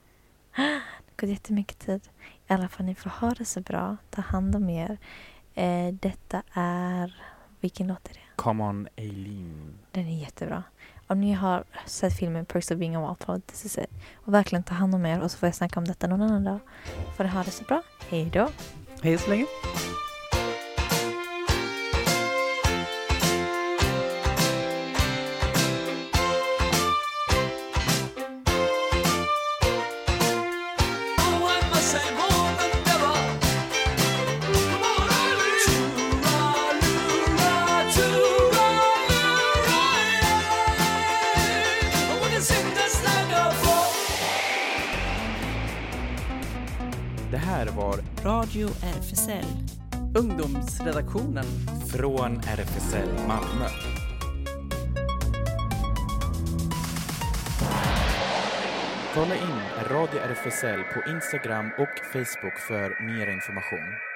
Det 0.56 1.25
har 1.25 1.28
gått 1.28 1.30
jättemycket 1.30 1.80
tid. 1.80 2.10
I 2.47 2.54
alla 2.54 2.69
fall, 2.69 2.86
ni 2.86 2.95
får 2.95 3.10
ha 3.10 3.30
det 3.30 3.45
så 3.45 3.62
bra. 3.62 3.97
Ta 4.10 4.21
hand 4.21 4.56
om 4.56 4.69
er. 4.69 4.97
Eh, 5.54 5.93
detta 5.93 6.43
är... 6.54 7.23
Vilken 7.60 7.88
låt 7.88 8.10
är 8.10 8.13
det? 8.13 8.29
Come 8.39 8.63
on 8.63 8.88
Eileen. 8.95 9.80
Den 9.91 10.08
är 10.08 10.21
jättebra. 10.21 10.63
Om 11.08 11.21
ni 11.21 11.34
har 11.34 11.63
sett 11.86 12.17
filmen 12.17 12.45
Perks 12.45 12.71
of 12.71 12.78
being 12.78 12.95
a 12.95 13.02
wallflower, 13.02 13.39
this 13.39 13.65
is 13.65 13.78
it. 13.78 13.89
Och 14.15 14.34
verkligen 14.34 14.63
ta 14.63 14.73
hand 14.73 14.95
om 14.95 15.06
er 15.06 15.21
och 15.21 15.32
så 15.32 15.38
får 15.38 15.47
jag 15.47 15.56
snacka 15.56 15.80
om 15.80 15.86
detta 15.86 16.08
någon 16.08 16.21
annan 16.21 16.43
dag. 16.43 16.60
Får 17.17 17.23
ni 17.23 17.30
ha 17.30 17.43
det 17.43 17.52
så 17.52 17.63
bra. 17.63 17.82
Hej 18.10 18.30
då. 18.34 18.49
Hej 19.02 19.17
så 19.17 19.30
länge. 19.30 19.45
Det 47.32 47.38
här 47.38 47.68
var 47.68 47.96
Radio 48.24 48.68
RFSL. 48.68 49.46
Ungdomsredaktionen. 50.20 51.46
från 51.88 52.38
RFSL 52.38 53.10
Malmö. 53.28 53.65
Kolla 59.13 59.36
in 59.36 59.88
Radio 59.89 60.20
RFSL 60.20 60.84
på 60.94 61.12
Instagram 61.12 61.72
och 61.78 62.06
Facebook 62.13 62.58
för 62.68 63.06
mer 63.06 63.28
information. 63.34 64.09